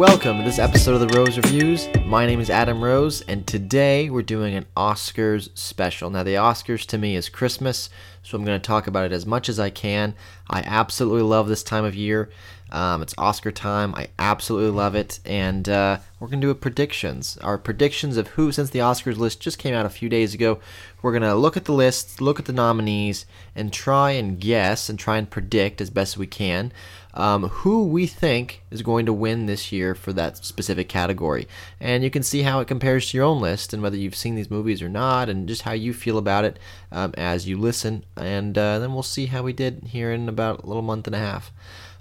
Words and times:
Welcome 0.00 0.38
to 0.38 0.44
this 0.44 0.58
episode 0.58 0.94
of 0.94 1.06
the 1.06 1.18
Rose 1.18 1.36
Reviews. 1.36 1.86
My 2.06 2.24
name 2.24 2.40
is 2.40 2.48
Adam 2.48 2.82
Rose, 2.82 3.20
and 3.20 3.46
today 3.46 4.08
we're 4.08 4.22
doing 4.22 4.54
an 4.54 4.64
Oscars 4.74 5.50
special. 5.54 6.08
Now, 6.08 6.22
the 6.22 6.36
Oscars 6.36 6.86
to 6.86 6.96
me 6.96 7.16
is 7.16 7.28
Christmas, 7.28 7.90
so 8.22 8.38
I'm 8.38 8.44
going 8.46 8.58
to 8.58 8.66
talk 8.66 8.86
about 8.86 9.04
it 9.04 9.12
as 9.12 9.26
much 9.26 9.50
as 9.50 9.60
I 9.60 9.68
can. 9.68 10.14
I 10.48 10.62
absolutely 10.62 11.20
love 11.20 11.48
this 11.48 11.62
time 11.62 11.84
of 11.84 11.94
year. 11.94 12.30
Um, 12.70 13.02
it's 13.02 13.14
Oscar 13.18 13.52
time. 13.52 13.94
I 13.94 14.08
absolutely 14.18 14.70
love 14.70 14.94
it, 14.94 15.20
and 15.24 15.68
uh, 15.68 15.98
we're 16.18 16.28
going 16.28 16.40
to 16.40 16.46
do 16.46 16.50
a 16.50 16.54
predictions. 16.54 17.36
Our 17.38 17.58
predictions 17.58 18.16
of 18.16 18.28
who, 18.28 18.52
since 18.52 18.70
the 18.70 18.78
Oscars 18.78 19.16
list 19.16 19.40
just 19.40 19.58
came 19.58 19.74
out 19.74 19.86
a 19.86 19.90
few 19.90 20.08
days 20.08 20.34
ago, 20.34 20.60
we're 21.02 21.12
going 21.12 21.22
to 21.22 21.34
look 21.34 21.56
at 21.56 21.64
the 21.64 21.72
lists, 21.72 22.20
look 22.20 22.38
at 22.38 22.44
the 22.44 22.52
nominees, 22.52 23.26
and 23.54 23.72
try 23.72 24.12
and 24.12 24.40
guess 24.40 24.88
and 24.88 24.98
try 24.98 25.18
and 25.18 25.30
predict 25.30 25.80
as 25.80 25.90
best 25.90 26.16
we 26.16 26.26
can 26.26 26.72
um, 27.14 27.48
who 27.48 27.86
we 27.86 28.06
think 28.06 28.62
is 28.70 28.82
going 28.82 29.06
to 29.06 29.12
win 29.12 29.46
this 29.46 29.72
year 29.72 29.94
for 29.94 30.12
that 30.12 30.44
specific 30.44 30.88
category. 30.88 31.48
And 31.80 32.04
you 32.04 32.10
can 32.10 32.22
see 32.22 32.42
how 32.42 32.60
it 32.60 32.68
compares 32.68 33.10
to 33.10 33.16
your 33.16 33.26
own 33.26 33.40
list 33.40 33.72
and 33.72 33.82
whether 33.82 33.96
you've 33.96 34.14
seen 34.14 34.34
these 34.34 34.50
movies 34.50 34.82
or 34.82 34.88
not, 34.88 35.28
and 35.28 35.48
just 35.48 35.62
how 35.62 35.72
you 35.72 35.92
feel 35.92 36.18
about 36.18 36.44
it 36.44 36.58
um, 36.92 37.12
as 37.16 37.48
you 37.48 37.58
listen. 37.58 38.04
And 38.16 38.56
uh, 38.56 38.78
then 38.78 38.92
we'll 38.92 39.02
see 39.02 39.26
how 39.26 39.42
we 39.42 39.52
did 39.52 39.88
here 39.88 40.12
in 40.12 40.28
about 40.28 40.62
a 40.62 40.66
little 40.66 40.82
month 40.82 41.06
and 41.06 41.16
a 41.16 41.20
half. 41.20 41.52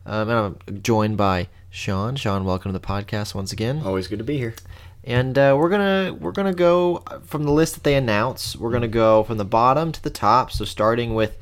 Um, 0.09 0.27
and 0.27 0.57
I'm 0.67 0.81
joined 0.81 1.17
by 1.17 1.49
Sean. 1.69 2.15
Sean, 2.15 2.43
welcome 2.43 2.73
to 2.73 2.79
the 2.79 2.85
podcast 2.85 3.35
once 3.35 3.53
again. 3.53 3.83
Always 3.85 4.07
good 4.07 4.17
to 4.17 4.25
be 4.25 4.39
here. 4.39 4.55
And 5.03 5.37
uh, 5.37 5.55
we're 5.55 5.69
gonna 5.69 6.17
we're 6.19 6.31
gonna 6.31 6.51
go 6.51 7.03
from 7.25 7.43
the 7.43 7.51
list 7.51 7.75
that 7.75 7.83
they 7.83 7.93
announce. 7.93 8.55
We're 8.55 8.71
gonna 8.71 8.87
go 8.87 9.23
from 9.23 9.37
the 9.37 9.45
bottom 9.45 9.91
to 9.91 10.01
the 10.01 10.09
top. 10.09 10.51
So 10.51 10.65
starting 10.65 11.13
with 11.13 11.37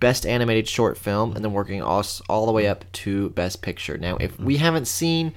best 0.00 0.24
animated 0.24 0.66
short 0.66 0.96
film, 0.96 1.36
and 1.36 1.44
then 1.44 1.52
working 1.52 1.82
all, 1.82 2.02
all 2.26 2.46
the 2.46 2.52
way 2.52 2.66
up 2.66 2.90
to 2.92 3.28
best 3.30 3.60
picture. 3.60 3.98
Now, 3.98 4.16
if 4.16 4.40
we 4.40 4.56
haven't 4.56 4.86
seen, 4.86 5.34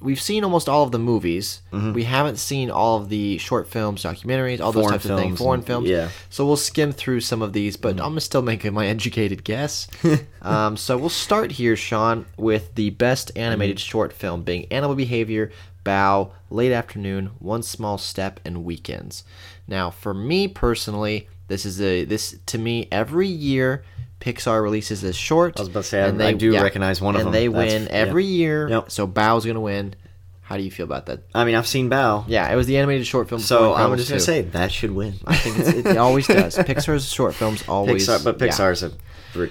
we've 0.00 0.20
seen 0.20 0.44
almost 0.44 0.68
all 0.68 0.82
of 0.82 0.92
the 0.92 0.98
movies. 0.98 1.62
Mm-hmm. 1.72 1.92
We 1.92 2.04
haven't 2.04 2.36
seen 2.36 2.70
all 2.70 2.98
of 2.98 3.08
the 3.08 3.38
short 3.38 3.68
films, 3.68 4.02
documentaries, 4.02 4.60
all 4.60 4.72
those 4.72 4.84
Foreign 4.84 4.94
types 4.94 5.06
of 5.06 5.18
things, 5.18 5.38
foreign 5.38 5.62
films. 5.62 5.88
yeah. 5.88 6.10
So 6.28 6.46
we'll 6.46 6.56
skim 6.56 6.92
through 6.92 7.20
some 7.20 7.42
of 7.42 7.52
these, 7.52 7.76
but 7.76 7.90
I'm 7.92 7.96
gonna 7.96 8.20
still 8.20 8.42
make 8.42 8.70
my 8.70 8.86
educated 8.96 9.44
guess. 9.44 9.88
um, 10.42 10.76
so 10.76 10.96
we'll 10.96 11.08
start 11.08 11.52
here, 11.52 11.76
Sean, 11.76 12.26
with 12.36 12.74
the 12.74 12.90
best 12.90 13.32
animated 13.36 13.80
short 13.80 14.12
film 14.12 14.42
being 14.42 14.66
Animal 14.70 14.96
Behavior, 14.96 15.50
Bao, 15.84 16.30
Late 16.50 16.72
Afternoon, 16.72 17.30
One 17.38 17.62
Small 17.62 17.98
Step, 17.98 18.40
and 18.44 18.64
Weekends. 18.64 19.24
Now, 19.66 19.90
for 19.90 20.12
me 20.12 20.48
personally, 20.48 21.28
this 21.48 21.64
is 21.64 21.80
a 21.80 22.04
this 22.04 22.36
to 22.46 22.58
me 22.58 22.88
every 22.92 23.28
year. 23.28 23.82
Pixar 24.20 24.62
releases 24.62 25.02
a 25.02 25.12
short. 25.12 25.58
I 25.58 25.62
was 25.62 25.68
about 25.68 25.82
to 25.84 25.88
say, 25.88 26.02
I- 26.02 26.28
I 26.28 26.32
do 26.34 26.52
recognize 26.52 27.00
one 27.00 27.14
of 27.16 27.20
them. 27.20 27.28
and 27.28 27.34
they 27.34 27.48
That's- 27.48 27.72
win 27.72 27.82
yeah. 27.84 27.88
every 27.92 28.24
year. 28.24 28.68
Yep. 28.68 28.90
So 28.90 29.06
Bao's 29.06 29.46
gonna 29.46 29.60
win. 29.60 29.94
How 30.42 30.56
do 30.56 30.62
you 30.64 30.70
feel 30.70 30.84
about 30.84 31.06
that? 31.06 31.20
I 31.32 31.44
mean, 31.44 31.54
I've 31.54 31.66
seen 31.68 31.88
Bao, 31.88 32.24
Yeah, 32.26 32.52
it 32.52 32.56
was 32.56 32.66
the 32.66 32.76
animated 32.76 33.06
short 33.06 33.28
film. 33.28 33.40
so 33.40 33.72
I'm 33.72 33.96
just 33.96 34.08
gonna 34.08 34.20
say 34.20 34.42
that 34.42 34.72
should 34.72 34.90
win. 34.90 35.14
I 35.24 35.36
think 35.36 35.58
it's, 35.60 35.68
it, 35.86 35.96
always 35.96 36.26
does. 36.26 36.56
Pixar's 36.56 37.08
short 37.10 37.34
films 37.34 37.62
always. 37.68 38.08
Pixar, 38.08 38.24
but 38.24 38.40
yeah. 38.40 38.48
Pixar's 38.48 38.82
a 38.82 38.90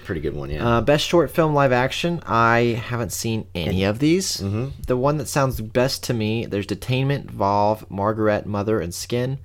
pretty 0.03 0.19
good 0.19 0.35
one, 0.35 0.49
yeah. 0.49 0.67
Uh, 0.77 0.81
best 0.81 1.05
short 1.07 1.31
film 1.31 1.53
live 1.53 1.71
action. 1.71 2.21
I 2.27 2.81
haven't 2.85 3.13
seen 3.13 3.47
any 3.55 3.85
of 3.85 3.99
these. 3.99 4.37
Mm-hmm. 4.41 4.81
The 4.87 4.97
one 4.97 5.15
that 5.19 5.29
sounds 5.29 5.61
best 5.61 6.03
to 6.03 6.13
me. 6.13 6.45
There's 6.45 6.67
Detainment, 6.67 7.31
Fauve, 7.31 7.89
Margaret, 7.89 8.45
Mother, 8.45 8.81
and 8.81 8.93
Skin. 8.93 9.39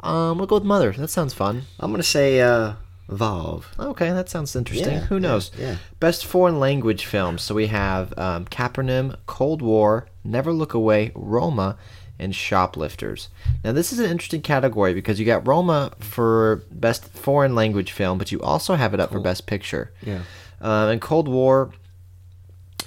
Um, 0.00 0.38
we'll 0.38 0.46
go 0.46 0.54
with 0.56 0.64
Mother. 0.64 0.92
That 0.92 1.08
sounds 1.08 1.34
fun. 1.34 1.64
I'm 1.78 1.90
gonna 1.90 2.02
say 2.02 2.40
uh, 2.40 2.74
Fauve. 3.08 3.66
Okay, 3.78 4.10
that 4.10 4.28
sounds 4.28 4.56
interesting. 4.56 4.94
Yeah, 4.94 5.00
Who 5.00 5.20
knows? 5.20 5.50
yeah. 5.58 5.76
Best 6.00 6.24
foreign 6.24 6.58
language 6.58 7.04
film. 7.04 7.38
So 7.38 7.54
we 7.54 7.66
have 7.68 8.16
um, 8.18 8.46
Capernaum, 8.46 9.16
Cold 9.26 9.60
War, 9.62 10.06
Never 10.24 10.52
Look 10.52 10.74
Away, 10.74 11.12
Roma, 11.14 11.76
and 12.18 12.34
Shoplifters. 12.34 13.28
Now 13.62 13.72
this 13.72 13.92
is 13.92 13.98
an 13.98 14.10
interesting 14.10 14.42
category 14.42 14.94
because 14.94 15.18
you 15.18 15.26
got 15.26 15.46
Roma 15.46 15.92
for 15.98 16.62
best 16.70 17.08
foreign 17.08 17.54
language 17.54 17.92
film, 17.92 18.18
but 18.18 18.32
you 18.32 18.40
also 18.40 18.74
have 18.74 18.94
it 18.94 19.00
up 19.00 19.10
for 19.12 19.20
best 19.20 19.46
picture. 19.46 19.92
Yeah. 20.02 20.22
Um, 20.60 20.88
and 20.88 21.00
Cold 21.00 21.28
War 21.28 21.72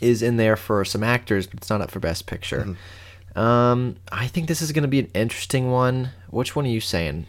is 0.01 0.21
in 0.21 0.37
there 0.37 0.55
for 0.55 0.85
some 0.85 1.03
actors, 1.03 1.47
but 1.47 1.57
it's 1.57 1.69
not 1.69 1.81
up 1.81 1.91
for 1.91 1.99
best 1.99 2.25
picture. 2.25 2.61
Mm-hmm. 2.61 3.39
Um, 3.39 3.97
I 4.11 4.27
think 4.27 4.47
this 4.47 4.61
is 4.61 4.71
going 4.71 4.83
to 4.83 4.87
be 4.87 4.99
an 4.99 5.11
interesting 5.13 5.69
one. 5.69 6.09
Which 6.29 6.55
one 6.55 6.65
are 6.65 6.69
you 6.69 6.81
saying? 6.81 7.27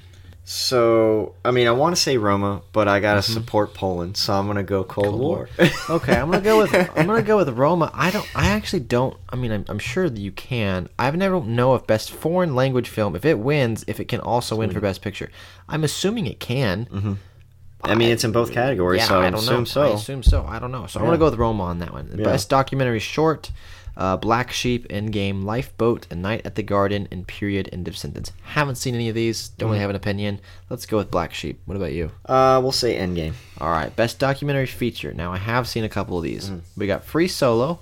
So 0.50 1.34
I 1.44 1.50
mean, 1.50 1.66
I 1.66 1.72
want 1.72 1.94
to 1.94 2.00
say 2.00 2.16
Roma, 2.16 2.62
but 2.72 2.88
I 2.88 3.00
gotta 3.00 3.20
mm-hmm. 3.20 3.34
support 3.34 3.74
Poland, 3.74 4.16
so 4.16 4.32
I'm 4.32 4.46
gonna 4.46 4.62
go 4.62 4.82
Cold, 4.82 5.20
War. 5.20 5.50
okay, 5.90 6.16
I'm 6.16 6.30
gonna 6.30 6.40
go 6.40 6.56
with 6.56 6.74
I'm 6.74 7.06
gonna 7.06 7.20
go 7.20 7.36
with 7.36 7.50
Roma. 7.50 7.90
I 7.92 8.10
don't. 8.10 8.26
I 8.34 8.46
actually 8.46 8.80
don't. 8.80 9.14
I 9.28 9.36
mean, 9.36 9.52
I'm, 9.52 9.66
I'm 9.68 9.78
sure 9.78 10.08
that 10.08 10.18
you 10.18 10.32
can. 10.32 10.88
I've 10.98 11.16
never 11.16 11.38
know 11.42 11.74
if 11.74 11.86
best 11.86 12.10
foreign 12.10 12.54
language 12.54 12.88
film, 12.88 13.14
if 13.14 13.26
it 13.26 13.38
wins, 13.38 13.84
if 13.86 14.00
it 14.00 14.06
can 14.06 14.20
also 14.20 14.56
win 14.56 14.70
for 14.70 14.80
best 14.80 15.02
picture. 15.02 15.30
I'm 15.68 15.84
assuming 15.84 16.24
it 16.24 16.40
can. 16.40 16.86
Mm-hmm. 16.86 17.12
I 17.84 17.94
mean, 17.94 18.08
it's 18.08 18.24
in 18.24 18.32
both 18.32 18.50
categories, 18.50 19.00
Yeah, 19.00 19.08
so 19.08 19.20
I, 19.20 19.26
I 19.26 19.30
don't 19.30 19.40
assume 19.40 19.58
know. 19.58 19.64
so. 19.64 19.82
I 19.82 19.94
assume 19.96 20.22
so. 20.22 20.46
I 20.46 20.58
don't 20.58 20.72
know. 20.72 20.86
So 20.86 20.98
I'm 20.98 21.04
gonna 21.04 21.18
go 21.18 21.26
with 21.26 21.38
Roma 21.38 21.64
on 21.64 21.80
that 21.80 21.92
one. 21.92 22.10
Yeah. 22.16 22.24
Best 22.24 22.48
documentary 22.48 23.00
short. 23.00 23.50
Uh, 23.98 24.16
Black 24.16 24.52
Sheep, 24.52 24.86
Endgame, 24.88 25.44
Lifeboat, 25.44 26.06
A 26.10 26.14
Night 26.14 26.42
at 26.46 26.54
the 26.54 26.62
Garden, 26.62 27.08
and 27.10 27.26
Period 27.26 27.68
End 27.72 27.88
of 27.88 27.98
Sentence. 27.98 28.30
Haven't 28.44 28.76
seen 28.76 28.94
any 28.94 29.08
of 29.08 29.16
these. 29.16 29.48
Don't 29.48 29.66
Mm-hmm. 29.66 29.72
really 29.72 29.80
have 29.80 29.90
an 29.90 29.96
opinion. 29.96 30.40
Let's 30.70 30.86
go 30.86 30.96
with 30.98 31.10
Black 31.10 31.34
Sheep. 31.34 31.60
What 31.66 31.74
about 31.76 31.92
you? 31.92 32.12
Uh, 32.24 32.60
we'll 32.62 32.70
say 32.70 32.96
Endgame. 32.96 33.32
All 33.60 33.70
right, 33.72 33.94
best 33.96 34.20
documentary 34.20 34.66
feature. 34.66 35.12
Now 35.12 35.32
I 35.32 35.38
have 35.38 35.66
seen 35.66 35.82
a 35.82 35.88
couple 35.88 36.16
of 36.16 36.22
these. 36.22 36.46
Mm-hmm. 36.48 36.58
We 36.80 36.86
got 36.86 37.04
Free 37.04 37.26
Solo, 37.28 37.80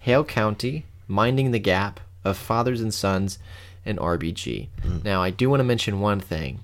Hale 0.00 0.24
County, 0.24 0.84
Minding 1.06 1.52
the 1.52 1.60
Gap, 1.60 2.00
Of 2.24 2.36
Fathers 2.36 2.80
and 2.80 2.92
Sons, 2.92 3.38
and 3.86 3.98
RBG. 3.98 4.68
Mm-hmm. 4.82 4.98
Now 5.04 5.22
I 5.22 5.30
do 5.30 5.48
want 5.48 5.60
to 5.60 5.64
mention 5.64 6.00
one 6.00 6.18
thing. 6.20 6.58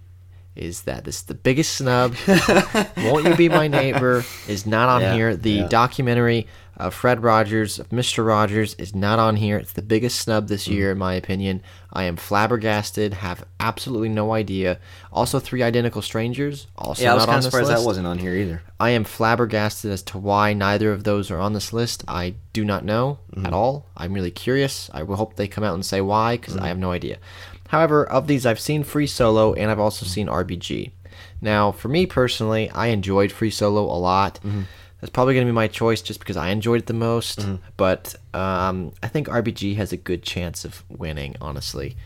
Is 0.58 0.82
that 0.82 1.04
this 1.04 1.16
is 1.16 1.22
the 1.22 1.34
biggest 1.34 1.74
snub? 1.76 2.14
Won't 2.96 3.26
you 3.26 3.34
be 3.36 3.48
my 3.48 3.68
neighbor? 3.80 4.24
Is 4.48 4.66
not 4.66 4.88
on 4.88 5.00
Yeah, 5.00 5.14
here. 5.14 5.36
The 5.36 5.50
yeah. 5.50 5.68
documentary 5.68 6.46
of 6.76 6.94
Fred 6.94 7.24
Rogers 7.24 7.80
of 7.80 7.88
Mr. 7.88 8.24
Rogers 8.24 8.74
is 8.74 8.94
not 8.94 9.18
on 9.18 9.34
here. 9.36 9.56
It's 9.58 9.72
the 9.72 9.82
biggest 9.82 10.20
snub 10.20 10.46
this 10.46 10.68
Mm. 10.68 10.72
year, 10.72 10.92
in 10.92 10.98
my 10.98 11.14
opinion. 11.14 11.60
I 11.92 12.04
am 12.04 12.16
flabbergasted. 12.16 13.14
Have 13.14 13.44
absolutely 13.58 14.10
no 14.10 14.32
idea. 14.32 14.78
Also, 15.12 15.40
Three 15.40 15.62
Identical 15.62 16.02
Strangers. 16.02 16.68
Also 16.76 17.02
Yeah, 17.02 17.14
not 17.14 17.28
on 17.28 17.36
this 17.36 17.46
surprised 17.46 17.68
list. 17.68 17.82
that 17.82 17.86
wasn't 17.86 18.06
on 18.06 18.18
here 18.18 18.34
either. 18.34 18.62
I 18.78 18.90
am 18.90 19.02
flabbergasted 19.02 19.90
as 19.90 20.02
to 20.04 20.18
why 20.18 20.52
neither 20.52 20.92
of 20.92 21.02
those 21.02 21.32
are 21.32 21.40
on 21.40 21.52
this 21.52 21.72
list. 21.72 22.04
I 22.06 22.34
do 22.52 22.64
not 22.64 22.84
know 22.84 23.18
at 23.44 23.52
all. 23.52 23.86
I'm 23.96 24.12
really 24.12 24.30
curious. 24.30 24.88
I 24.94 25.02
will 25.02 25.16
hope 25.16 25.34
they 25.34 25.48
come 25.48 25.64
out 25.64 25.74
and 25.74 25.84
say 25.84 26.00
why 26.00 26.36
because 26.36 26.56
I 26.56 26.68
have 26.68 26.78
no 26.78 26.92
idea. 26.92 27.16
However, 27.68 28.04
of 28.08 28.26
these, 28.26 28.44
I've 28.44 28.60
seen 28.60 28.82
Free 28.82 29.06
Solo 29.06 29.54
and 29.54 29.70
I've 29.70 29.78
also 29.78 30.04
seen 30.04 30.26
RBG. 30.26 30.90
Now, 31.40 31.70
for 31.72 31.88
me 31.88 32.06
personally, 32.06 32.68
I 32.70 32.88
enjoyed 32.88 33.30
Free 33.32 33.50
Solo 33.50 33.82
a 33.84 33.98
lot. 33.98 34.40
That's 35.00 35.10
probably 35.12 35.34
going 35.34 35.46
to 35.46 35.52
be 35.52 35.54
my 35.54 35.68
choice 35.68 36.02
just 36.02 36.18
because 36.18 36.36
I 36.36 36.48
enjoyed 36.48 36.80
it 36.80 36.86
the 36.86 36.94
most. 36.94 37.46
But 37.76 38.14
um, 38.34 38.92
I 39.02 39.08
think 39.08 39.28
RBG 39.28 39.76
has 39.76 39.92
a 39.92 39.96
good 39.96 40.22
chance 40.24 40.64
of 40.64 40.82
winning, 40.88 41.36
honestly. 41.40 41.96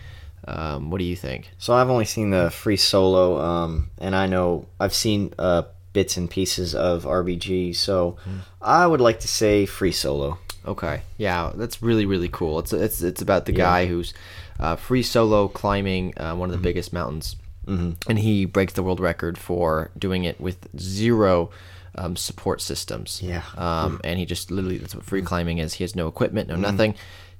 Um, 0.47 0.91
what 0.91 0.99
do 0.99 1.05
you 1.05 1.17
think? 1.17 1.50
So 1.59 1.73
I've 1.73 1.89
only 1.89 2.05
seen 2.05 2.31
the 2.31 2.50
free 2.50 2.77
solo, 2.77 3.41
um, 3.41 3.91
and 3.99 4.15
I 4.15 4.27
know 4.27 4.67
I've 4.81 4.93
seen 4.94 5.33
uh, 5.39 5.62
bits 5.93 6.17
and 6.17 6.29
pieces 6.29 6.75
of 6.75 7.05
RBG. 7.05 7.77
So 7.77 8.17
I 8.61 8.87
would 8.87 9.00
like 9.00 9.21
to 9.21 9.29
say 9.29 9.65
free 9.67 9.93
solo. 9.93 10.39
Okay, 10.67 11.03
yeah, 11.17 11.53
that's 11.55 11.83
really 11.83 12.06
really 12.06 12.29
cool. 12.29 12.59
It's 12.59 12.73
it's 12.73 13.03
it's 13.03 13.23
about 13.23 13.47
the 13.47 13.53
guy 13.53 13.87
who's 13.87 14.15
uh, 14.62 14.77
free 14.77 15.03
solo 15.03 15.49
climbing 15.49 16.15
uh, 16.19 16.34
one 16.34 16.49
of 16.49 16.53
the 16.53 16.56
Mm-hmm. 16.56 16.62
biggest 16.65 16.93
mountains, 16.93 17.37
mm-hmm. 17.67 17.91
and 18.09 18.19
he 18.19 18.45
breaks 18.47 18.73
the 18.75 18.82
world 18.82 19.00
record 19.00 19.37
for 19.37 19.91
doing 19.99 20.25
it 20.25 20.41
with 20.41 20.59
zero 20.79 21.50
um, 21.97 22.17
support 22.17 22.61
systems. 22.62 23.20
Yeah. 23.23 23.43
um, 23.56 24.00
and 24.05 24.19
he 24.19 24.25
just 24.25 24.50
literally 24.50 24.79
that's 24.79 24.94
what 24.94 25.05
free 25.05 25.23
climbing 25.23 25.59
is. 25.59 25.75
He 25.75 25.85
has 25.85 25.94
no 25.94 26.06
equipment, 26.09 26.49
Mm-hmm. 26.49 26.62
no 26.62 26.70
nothing. 26.70 26.94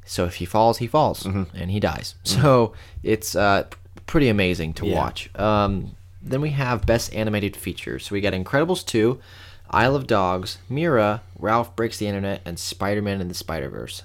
So 0.05 0.25
if 0.25 0.35
he 0.37 0.45
falls, 0.47 0.79
he 0.79 0.89
falls, 0.89 1.25
and 1.25 1.71
he 1.71 1.79
dies. 1.79 2.17
So 2.25 2.73
it's 3.05 3.37
uh, 3.37 3.69
pretty 4.07 4.29
amazing 4.29 4.75
to 4.75 4.87
Yeah. 4.87 4.97
watch. 4.97 5.31
Um, 5.39 5.95
then 6.21 6.41
we 6.41 6.51
have 6.51 6.85
best 6.87 7.15
animated 7.15 7.55
feature. 7.57 7.99
So 8.01 8.13
we 8.15 8.21
got 8.21 8.33
Incredibles 8.33 8.85
two. 8.85 9.21
Isle 9.71 9.95
of 9.97 10.07
Dogs, 10.07 10.59
Mirai, 10.71 11.21
Ralph 11.39 11.75
Breaks 11.77 11.99
the 11.99 12.07
Internet, 12.09 12.43
and 12.45 12.59
Spider-Man 12.59 13.21
in 13.23 13.29
the 13.29 13.35
Spider-Verse. 13.35 14.03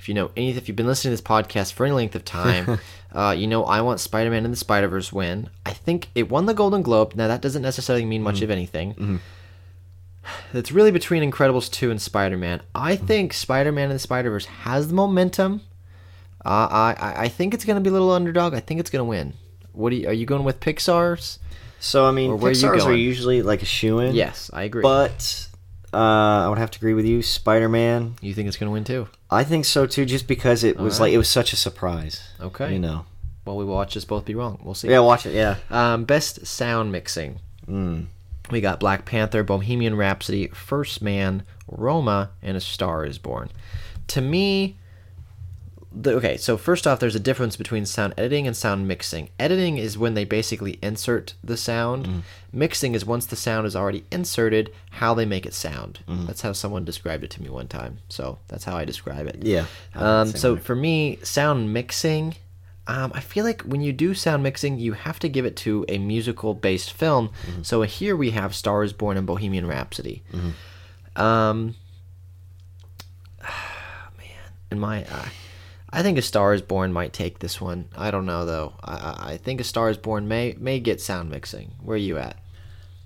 If 0.00 0.08
you 0.08 0.14
know 0.14 0.30
any, 0.34 0.48
if 0.56 0.66
you've 0.66 0.78
been 0.78 0.86
listening 0.86 1.10
to 1.14 1.22
this 1.22 1.26
podcast 1.28 1.74
for 1.74 1.84
any 1.84 1.94
length 1.94 2.14
of 2.14 2.24
time, 2.24 2.80
uh, 3.12 3.34
you 3.36 3.46
know 3.46 3.64
I 3.64 3.82
want 3.82 4.00
Spider-Man 4.00 4.46
and 4.46 4.52
the 4.54 4.56
Spider-Verse 4.56 5.12
win. 5.12 5.50
I 5.66 5.74
think 5.74 6.08
it 6.14 6.30
won 6.30 6.46
the 6.46 6.54
Golden 6.54 6.80
Globe. 6.80 7.14
Now 7.14 7.28
that 7.28 7.42
doesn't 7.42 7.60
necessarily 7.60 8.06
mean 8.06 8.22
much 8.22 8.40
of 8.40 8.50
anything. 8.50 9.20
It's 10.54 10.72
really 10.72 10.90
between 10.90 11.22
Incredibles 11.22 11.70
2 11.70 11.90
and 11.90 12.00
Spider-Man. 12.00 12.62
I 12.74 12.96
think 12.96 13.34
Spider-Man 13.34 13.90
and 13.90 13.94
the 13.94 13.98
Spider-Verse 13.98 14.46
has 14.46 14.88
the 14.88 14.94
momentum. 14.94 15.60
Uh, 16.46 16.48
I 16.48 17.14
I- 17.24 17.28
think 17.28 17.52
it's 17.52 17.66
gonna 17.66 17.82
be 17.82 17.90
a 17.90 17.92
little 17.92 18.10
underdog. 18.12 18.54
I 18.54 18.60
think 18.60 18.80
it's 18.80 18.88
gonna 18.88 19.04
win. 19.04 19.34
What 19.72 19.90
do 19.90 19.96
you, 19.96 20.08
are 20.08 20.14
you 20.14 20.24
going 20.24 20.44
with 20.44 20.60
Pixar's? 20.60 21.38
So 21.78 22.06
I 22.06 22.10
mean, 22.10 22.38
where 22.38 22.52
are 22.52 22.54
Pixar's 22.54 22.84
are 22.84 22.94
usually 22.94 23.42
like 23.42 23.60
a 23.60 23.66
shoe 23.66 23.98
in. 23.98 24.14
Yes, 24.14 24.50
I 24.54 24.62
agree. 24.62 24.80
But 24.80 25.46
uh, 25.92 25.96
I 26.44 26.48
would 26.48 26.58
have 26.58 26.70
to 26.72 26.78
agree 26.78 26.94
with 26.94 27.04
you. 27.04 27.22
Spider 27.22 27.68
Man. 27.68 28.14
You 28.20 28.34
think 28.34 28.48
it's 28.48 28.56
gonna 28.56 28.72
win 28.72 28.84
too? 28.84 29.08
I 29.30 29.44
think 29.44 29.64
so 29.64 29.86
too, 29.86 30.04
just 30.04 30.26
because 30.26 30.64
it 30.64 30.76
was 30.78 30.94
right. 30.98 31.06
like 31.06 31.12
it 31.14 31.18
was 31.18 31.28
such 31.28 31.52
a 31.52 31.56
surprise. 31.56 32.22
Okay. 32.40 32.72
You 32.72 32.78
know. 32.78 33.06
Well, 33.44 33.56
we 33.56 33.64
will 33.64 33.74
watch 33.74 33.96
us 33.96 34.04
both 34.04 34.24
be 34.24 34.34
wrong. 34.34 34.60
We'll 34.62 34.74
see. 34.74 34.88
Yeah, 34.88 35.00
watch 35.00 35.26
it. 35.26 35.34
Yeah. 35.34 35.56
Um, 35.70 36.04
best 36.04 36.46
sound 36.46 36.92
mixing. 36.92 37.40
Mm. 37.66 38.06
We 38.50 38.60
got 38.60 38.80
Black 38.80 39.04
Panther, 39.04 39.42
Bohemian 39.42 39.96
Rhapsody, 39.96 40.48
First 40.48 41.02
Man, 41.02 41.44
Roma, 41.68 42.30
and 42.42 42.56
A 42.56 42.60
Star 42.60 43.04
Is 43.04 43.18
Born. 43.18 43.50
To 44.08 44.20
me, 44.20 44.76
the, 45.92 46.14
okay. 46.14 46.36
So 46.36 46.56
first 46.56 46.86
off, 46.86 47.00
there's 47.00 47.14
a 47.16 47.20
difference 47.20 47.56
between 47.56 47.84
sound 47.84 48.14
editing 48.16 48.46
and 48.46 48.56
sound 48.56 48.86
mixing. 48.86 49.30
Editing 49.38 49.76
is 49.78 49.98
when 49.98 50.14
they 50.14 50.24
basically 50.24 50.78
insert 50.82 51.34
the 51.42 51.56
sound. 51.56 52.22
Mixing 52.52 52.94
is 52.94 53.04
once 53.04 53.26
the 53.26 53.36
sound 53.36 53.66
is 53.66 53.74
already 53.74 54.04
inserted, 54.10 54.72
how 54.90 55.14
they 55.14 55.24
make 55.26 55.46
it 55.46 55.54
sound. 55.54 56.00
That's 56.06 56.42
how 56.42 56.52
someone 56.52 56.84
described 56.84 57.24
it 57.24 57.30
to 57.30 57.42
me 57.42 57.48
one 57.48 57.68
time. 57.68 57.98
So 58.08 58.38
that's 58.48 58.64
how 58.64 58.76
I 58.76 58.84
describe 58.84 59.26
it. 59.26 59.42
Yeah. 59.42 59.66
Um, 59.94 60.28
so 60.28 60.56
for 60.56 60.74
me, 60.76 61.18
sound 61.22 61.72
mixing, 61.72 62.36
um, 62.86 63.12
I 63.14 63.20
feel 63.20 63.44
like 63.44 63.62
when 63.62 63.80
you 63.82 63.92
do 63.92 64.14
sound 64.14 64.42
mixing, 64.42 64.78
you 64.78 64.94
have 64.94 65.18
to 65.20 65.28
give 65.28 65.44
it 65.44 65.56
to 65.58 65.84
a 65.88 65.98
musical 65.98 66.54
based 66.54 66.92
film. 66.92 67.30
So 67.62 67.82
here 67.82 68.16
we 68.16 68.30
have 68.30 68.54
Stars 68.54 68.92
Born 68.92 69.16
and 69.16 69.26
Bohemian 69.26 69.66
Rhapsody. 69.66 70.22
Um, 71.16 71.74
man, 73.42 74.52
in 74.70 74.78
my 74.80 74.98
eye. 75.04 75.32
I 75.92 76.02
think 76.02 76.18
A 76.18 76.22
Star 76.22 76.54
Is 76.54 76.62
Born 76.62 76.92
might 76.92 77.12
take 77.12 77.40
this 77.40 77.60
one. 77.60 77.88
I 77.96 78.10
don't 78.10 78.26
know 78.26 78.44
though. 78.44 78.74
I, 78.84 79.32
I- 79.32 79.36
think 79.36 79.60
A 79.60 79.64
Star 79.64 79.90
Is 79.90 79.96
Born 79.96 80.28
may 80.28 80.54
may 80.58 80.80
get 80.80 81.00
sound 81.00 81.30
mixing. 81.30 81.72
Where 81.82 81.94
are 81.94 81.98
you 81.98 82.18
at? 82.18 82.36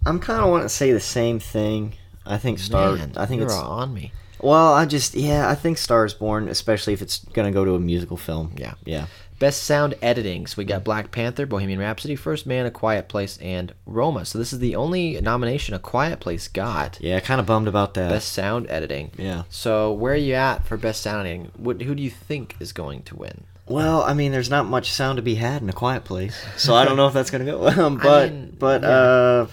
I'm 0.07 0.21
kind 0.21 0.43
of 0.43 0.51
want 0.51 0.65
to 0.65 0.69
say 0.69 0.93
the 0.93 1.01
same 1.01 1.39
thing. 1.41 1.95
I 2.27 2.37
think 2.39 2.59
Star. 2.59 2.95
Man, 2.97 3.13
I 3.17 3.27
think 3.27 3.41
you're 3.41 3.49
it's 3.49 3.57
on 3.57 3.93
me. 3.95 4.13
well. 4.41 4.73
I 4.75 4.85
just 4.87 5.15
yeah. 5.15 5.49
I 5.49 5.55
think 5.55 5.79
Star 5.79 6.05
is 6.05 6.15
Born, 6.15 6.49
especially 6.49 6.93
if 6.93 7.01
it's 7.03 7.19
gonna 7.33 7.53
go 7.53 7.65
to 7.65 7.75
a 7.75 7.81
musical 7.81 8.17
film. 8.17 8.53
Yeah. 8.57 8.75
Yeah. 8.85 9.07
Best 9.39 9.65
sound 9.65 9.95
editing. 10.01 10.47
So 10.47 10.55
we 10.59 10.65
got 10.65 10.85
Black 10.85 11.11
Panther, 11.11 11.47
Bohemian 11.47 11.79
Rhapsody, 11.79 12.17
First 12.17 12.47
Man, 12.47 12.67
A 12.67 12.71
Quiet 12.71 13.09
Place, 13.09 13.39
and 13.39 13.75
Roma. 13.87 14.25
So 14.25 14.39
this 14.39 14.53
is 14.53 14.59
the 14.59 14.77
only 14.77 15.21
nomination 15.21 15.75
A 15.75 15.79
Quiet 15.79 16.21
Place 16.21 16.49
got. 16.49 16.99
Yeah. 17.01 17.21
Kind 17.21 17.41
of 17.41 17.47
bummed 17.47 17.69
about 17.69 17.95
that. 17.95 18.11
Best 18.11 18.33
sound 18.33 18.67
editing. 18.69 19.11
Yeah. 19.19 19.45
So 19.49 19.93
where 19.93 20.15
are 20.15 20.17
you 20.17 20.35
at 20.35 20.65
for 20.65 20.77
best 20.77 21.03
sound 21.03 21.27
editing? 21.27 21.51
What, 21.57 21.83
who 21.83 21.95
do 21.95 22.03
you 22.03 22.11
think 22.11 22.57
is 22.61 22.73
going 22.73 23.03
to 23.05 23.17
win? 23.17 23.45
Well, 23.67 24.03
I 24.03 24.13
mean, 24.13 24.31
there's 24.31 24.51
not 24.51 24.67
much 24.67 24.93
sound 24.93 25.17
to 25.17 25.23
be 25.23 25.37
had 25.37 25.63
in 25.63 25.71
a 25.71 25.73
quiet 25.73 26.05
place, 26.05 26.45
so 26.57 26.75
I 26.75 26.85
don't 26.85 26.99
know 26.99 27.07
if 27.07 27.15
that's 27.15 27.31
gonna 27.31 27.47
go. 27.47 27.67
Um, 27.67 27.97
but 28.03 28.31
mean, 28.31 28.57
but 28.59 28.83
yeah. 28.83 28.89
uh, 28.89 29.47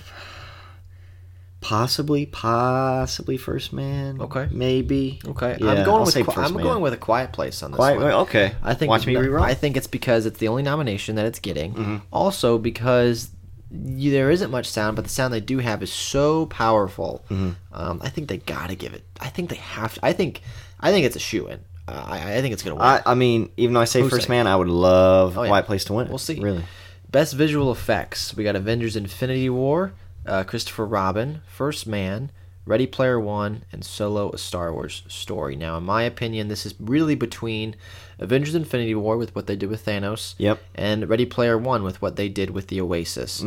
possibly, 1.61 2.25
possibly 2.25 3.37
First 3.37 3.71
Man. 3.71 4.19
Okay. 4.21 4.47
maybe. 4.51 5.19
Okay, 5.25 5.57
Yeah, 5.59 5.69
I'm 5.69 5.85
going 5.85 5.99
I'll 5.99 6.05
with 6.05 6.13
Qui- 6.25 6.43
I'm 6.43 6.53
Man. 6.55 6.63
going 6.63 6.81
with 6.81 6.93
A 6.93 6.97
Quiet 6.97 7.31
Place 7.31 7.63
on 7.63 7.71
this 7.71 7.77
Quiet. 7.77 7.99
one. 7.99 8.11
Okay. 8.11 8.53
I 8.63 8.73
think 8.73 8.89
Watch 8.89 9.05
me 9.07 9.13
no. 9.13 9.37
I 9.39 9.53
think 9.53 9.77
it's 9.77 9.87
because 9.87 10.25
it's 10.25 10.39
the 10.39 10.47
only 10.49 10.63
nomination 10.63 11.15
that 11.15 11.25
it's 11.25 11.39
getting. 11.39 11.73
Mm-hmm. 11.73 11.97
Also 12.11 12.57
because 12.57 13.29
you, 13.71 14.11
there 14.11 14.29
isn't 14.31 14.51
much 14.51 14.67
sound, 14.69 14.95
but 14.97 15.03
the 15.05 15.09
sound 15.09 15.33
they 15.33 15.39
do 15.39 15.59
have 15.59 15.81
is 15.81 15.93
so 15.93 16.47
powerful. 16.47 17.23
Mm-hmm. 17.29 17.51
Um, 17.71 18.01
I 18.03 18.09
think 18.09 18.27
they 18.27 18.37
gotta 18.37 18.75
give 18.75 18.93
it. 18.93 19.03
I 19.19 19.29
think 19.29 19.49
they 19.49 19.55
have 19.57 19.93
to. 19.93 20.05
I 20.05 20.11
think. 20.13 20.41
I 20.79 20.91
think 20.91 21.05
it's 21.05 21.15
a 21.15 21.19
shoe 21.19 21.47
in. 21.47 21.59
Uh, 21.87 22.03
I, 22.07 22.37
I 22.37 22.41
think 22.41 22.53
it's 22.53 22.63
gonna 22.63 22.75
win. 22.75 22.83
I, 22.83 23.01
I 23.05 23.13
mean, 23.15 23.51
even 23.55 23.73
though 23.73 23.81
I 23.81 23.85
say 23.85 24.01
Who's 24.01 24.09
First 24.11 24.27
saying? 24.27 24.39
Man, 24.39 24.47
I 24.47 24.55
would 24.55 24.67
love 24.67 25.37
Oh, 25.37 25.43
yeah. 25.43 25.49
Quiet 25.49 25.65
Place 25.67 25.85
to 25.85 25.93
win. 25.93 26.07
it. 26.07 26.09
We'll 26.09 26.17
see. 26.17 26.39
Really. 26.39 26.63
Best 27.11 27.33
visual 27.33 27.71
effects. 27.71 28.35
We 28.35 28.43
got 28.43 28.55
Avengers: 28.55 28.95
Infinity 28.95 29.49
War, 29.49 29.93
uh, 30.25 30.43
Christopher 30.43 30.85
Robin, 30.85 31.41
First 31.47 31.87
Man, 31.87 32.31
Ready 32.65 32.85
Player 32.87 33.19
One, 33.19 33.63
and 33.71 33.83
Solo: 33.83 34.29
A 34.31 34.37
Star 34.37 34.71
Wars 34.73 35.03
Story. 35.07 35.55
Now, 35.55 35.77
in 35.77 35.83
my 35.83 36.03
opinion, 36.03 36.47
this 36.47 36.65
is 36.65 36.75
really 36.79 37.15
between 37.15 37.75
Avengers: 38.19 38.53
Infinity 38.55 38.93
War 38.95 39.17
with 39.17 39.33
what 39.35 39.47
they 39.47 39.55
did 39.55 39.69
with 39.69 39.85
Thanos, 39.85 40.35
Yep. 40.37 40.61
and 40.75 41.09
Ready 41.09 41.25
Player 41.25 41.57
One 41.57 41.83
with 41.83 42.01
what 42.01 42.15
they 42.17 42.29
did 42.29 42.51
with 42.51 42.67
the 42.67 42.79
Oasis. 42.81 43.43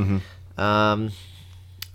Um, 0.59 1.13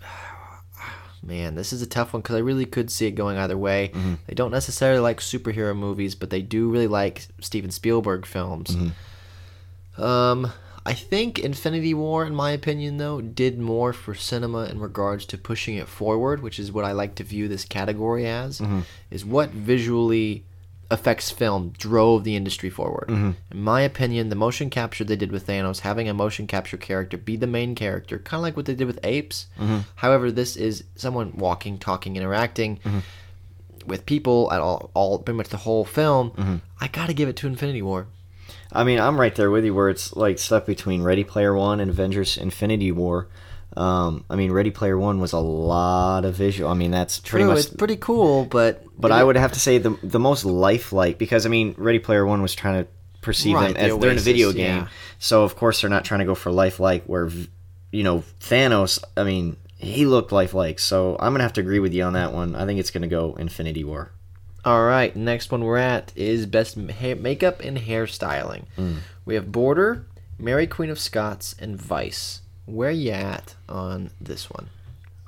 man, 1.22 1.54
this 1.54 1.72
is 1.72 1.82
a 1.82 1.86
tough 1.86 2.12
one 2.12 2.22
because 2.22 2.36
I 2.36 2.40
really 2.40 2.64
could 2.66 2.90
see 2.90 3.06
it 3.06 3.12
going 3.12 3.36
either 3.36 3.58
way. 3.58 3.92
They 4.26 4.34
don't 4.34 4.50
necessarily 4.50 5.00
like 5.00 5.20
superhero 5.20 5.76
movies, 5.76 6.14
but 6.14 6.30
they 6.30 6.42
do 6.42 6.70
really 6.70 6.86
like 6.88 7.26
Steven 7.40 7.70
Spielberg 7.70 8.24
films. 8.26 8.76
Um, 9.98 10.52
I 10.86 10.94
think 10.94 11.38
Infinity 11.38 11.94
War, 11.94 12.24
in 12.24 12.34
my 12.34 12.52
opinion, 12.52 12.96
though, 12.96 13.20
did 13.20 13.58
more 13.58 13.92
for 13.92 14.14
cinema 14.14 14.64
in 14.64 14.80
regards 14.80 15.26
to 15.26 15.38
pushing 15.38 15.76
it 15.76 15.88
forward, 15.88 16.42
which 16.42 16.58
is 16.58 16.72
what 16.72 16.84
I 16.84 16.92
like 16.92 17.14
to 17.16 17.24
view 17.24 17.48
this 17.48 17.64
category 17.64 18.26
as. 18.26 18.60
Mm-hmm. 18.60 18.80
Is 19.10 19.24
what 19.24 19.50
visually 19.50 20.44
effects 20.90 21.30
film 21.30 21.72
drove 21.78 22.24
the 22.24 22.34
industry 22.34 22.68
forward. 22.68 23.08
Mm-hmm. 23.08 23.30
In 23.52 23.62
my 23.62 23.82
opinion, 23.82 24.28
the 24.28 24.34
motion 24.34 24.70
capture 24.70 25.04
they 25.04 25.16
did 25.16 25.30
with 25.30 25.46
Thanos, 25.46 25.80
having 25.80 26.08
a 26.08 26.14
motion 26.14 26.46
capture 26.46 26.76
character 26.76 27.16
be 27.16 27.36
the 27.36 27.46
main 27.46 27.74
character, 27.74 28.18
kind 28.18 28.40
of 28.40 28.42
like 28.42 28.56
what 28.56 28.66
they 28.66 28.74
did 28.74 28.86
with 28.86 28.98
Apes. 29.04 29.46
Mm-hmm. 29.58 29.78
However, 29.96 30.32
this 30.32 30.56
is 30.56 30.84
someone 30.96 31.36
walking, 31.36 31.78
talking, 31.78 32.16
interacting 32.16 32.80
with 33.86 34.04
people 34.04 34.52
at 34.52 34.60
all, 34.60 34.90
all 34.94 35.18
pretty 35.18 35.36
much 35.36 35.48
the 35.48 35.58
whole 35.58 35.84
film. 35.84 36.60
I 36.80 36.88
gotta 36.88 37.12
give 37.12 37.28
it 37.28 37.36
to 37.36 37.46
Infinity 37.46 37.82
War. 37.82 38.08
I 38.72 38.84
mean, 38.84 39.00
I'm 39.00 39.18
right 39.20 39.34
there 39.34 39.50
with 39.50 39.64
you 39.64 39.74
where 39.74 39.88
it's 39.88 40.14
like 40.16 40.38
stuff 40.38 40.66
between 40.66 41.02
Ready 41.02 41.24
Player 41.24 41.54
One 41.54 41.80
and 41.80 41.90
Avengers 41.90 42.36
Infinity 42.36 42.92
War. 42.92 43.28
Um, 43.76 44.24
I 44.28 44.36
mean, 44.36 44.50
Ready 44.52 44.70
Player 44.70 44.98
One 44.98 45.20
was 45.20 45.32
a 45.32 45.38
lot 45.38 46.24
of 46.24 46.34
visual. 46.34 46.70
I 46.70 46.74
mean, 46.74 46.90
that's 46.90 47.20
pretty 47.20 47.44
True, 47.44 47.52
much. 47.52 47.66
it's 47.66 47.74
pretty 47.74 47.96
cool, 47.96 48.44
but 48.46 48.84
but 48.98 49.12
I 49.12 49.22
would 49.22 49.36
have 49.36 49.52
to 49.52 49.60
say 49.60 49.78
the 49.78 49.96
the 50.02 50.18
most 50.18 50.44
lifelike 50.44 51.18
because 51.18 51.46
I 51.46 51.48
mean, 51.48 51.74
Ready 51.78 51.98
Player 51.98 52.26
One 52.26 52.42
was 52.42 52.54
trying 52.54 52.84
to 52.84 52.90
perceive 53.20 53.54
Right, 53.54 53.66
them 53.66 53.74
the 53.74 53.80
as 53.94 53.98
they're 53.98 54.10
in 54.10 54.18
a 54.18 54.20
video 54.20 54.52
game, 54.52 54.76
yeah. 54.78 54.88
so 55.18 55.44
of 55.44 55.54
course 55.56 55.80
they're 55.80 55.90
not 55.90 56.04
trying 56.04 56.20
to 56.20 56.26
go 56.26 56.34
for 56.34 56.50
lifelike. 56.50 57.04
Where 57.04 57.30
you 57.92 58.02
know 58.02 58.24
Thanos, 58.40 59.02
I 59.16 59.22
mean, 59.24 59.56
he 59.76 60.04
looked 60.04 60.32
lifelike. 60.32 60.78
So 60.80 61.16
I'm 61.20 61.32
gonna 61.32 61.44
have 61.44 61.52
to 61.54 61.60
agree 61.60 61.78
with 61.78 61.94
you 61.94 62.02
on 62.02 62.14
that 62.14 62.32
one. 62.32 62.56
I 62.56 62.66
think 62.66 62.80
it's 62.80 62.90
gonna 62.90 63.06
go 63.08 63.34
Infinity 63.36 63.84
War. 63.84 64.10
All 64.64 64.84
right, 64.84 65.14
next 65.16 65.50
one 65.50 65.64
we're 65.64 65.78
at 65.78 66.12
is 66.16 66.46
best 66.46 66.76
hair, 66.76 67.16
makeup 67.16 67.60
and 67.60 67.78
hairstyling. 67.78 68.64
Mm. 68.76 68.98
We 69.24 69.34
have 69.34 69.50
Border, 69.50 70.04
Mary 70.38 70.66
Queen 70.66 70.90
of 70.90 70.98
Scots, 70.98 71.54
and 71.58 71.76
Vice. 71.80 72.42
Where 72.66 72.90
you 72.90 73.12
at 73.12 73.54
on 73.68 74.10
this 74.20 74.50
one? 74.50 74.68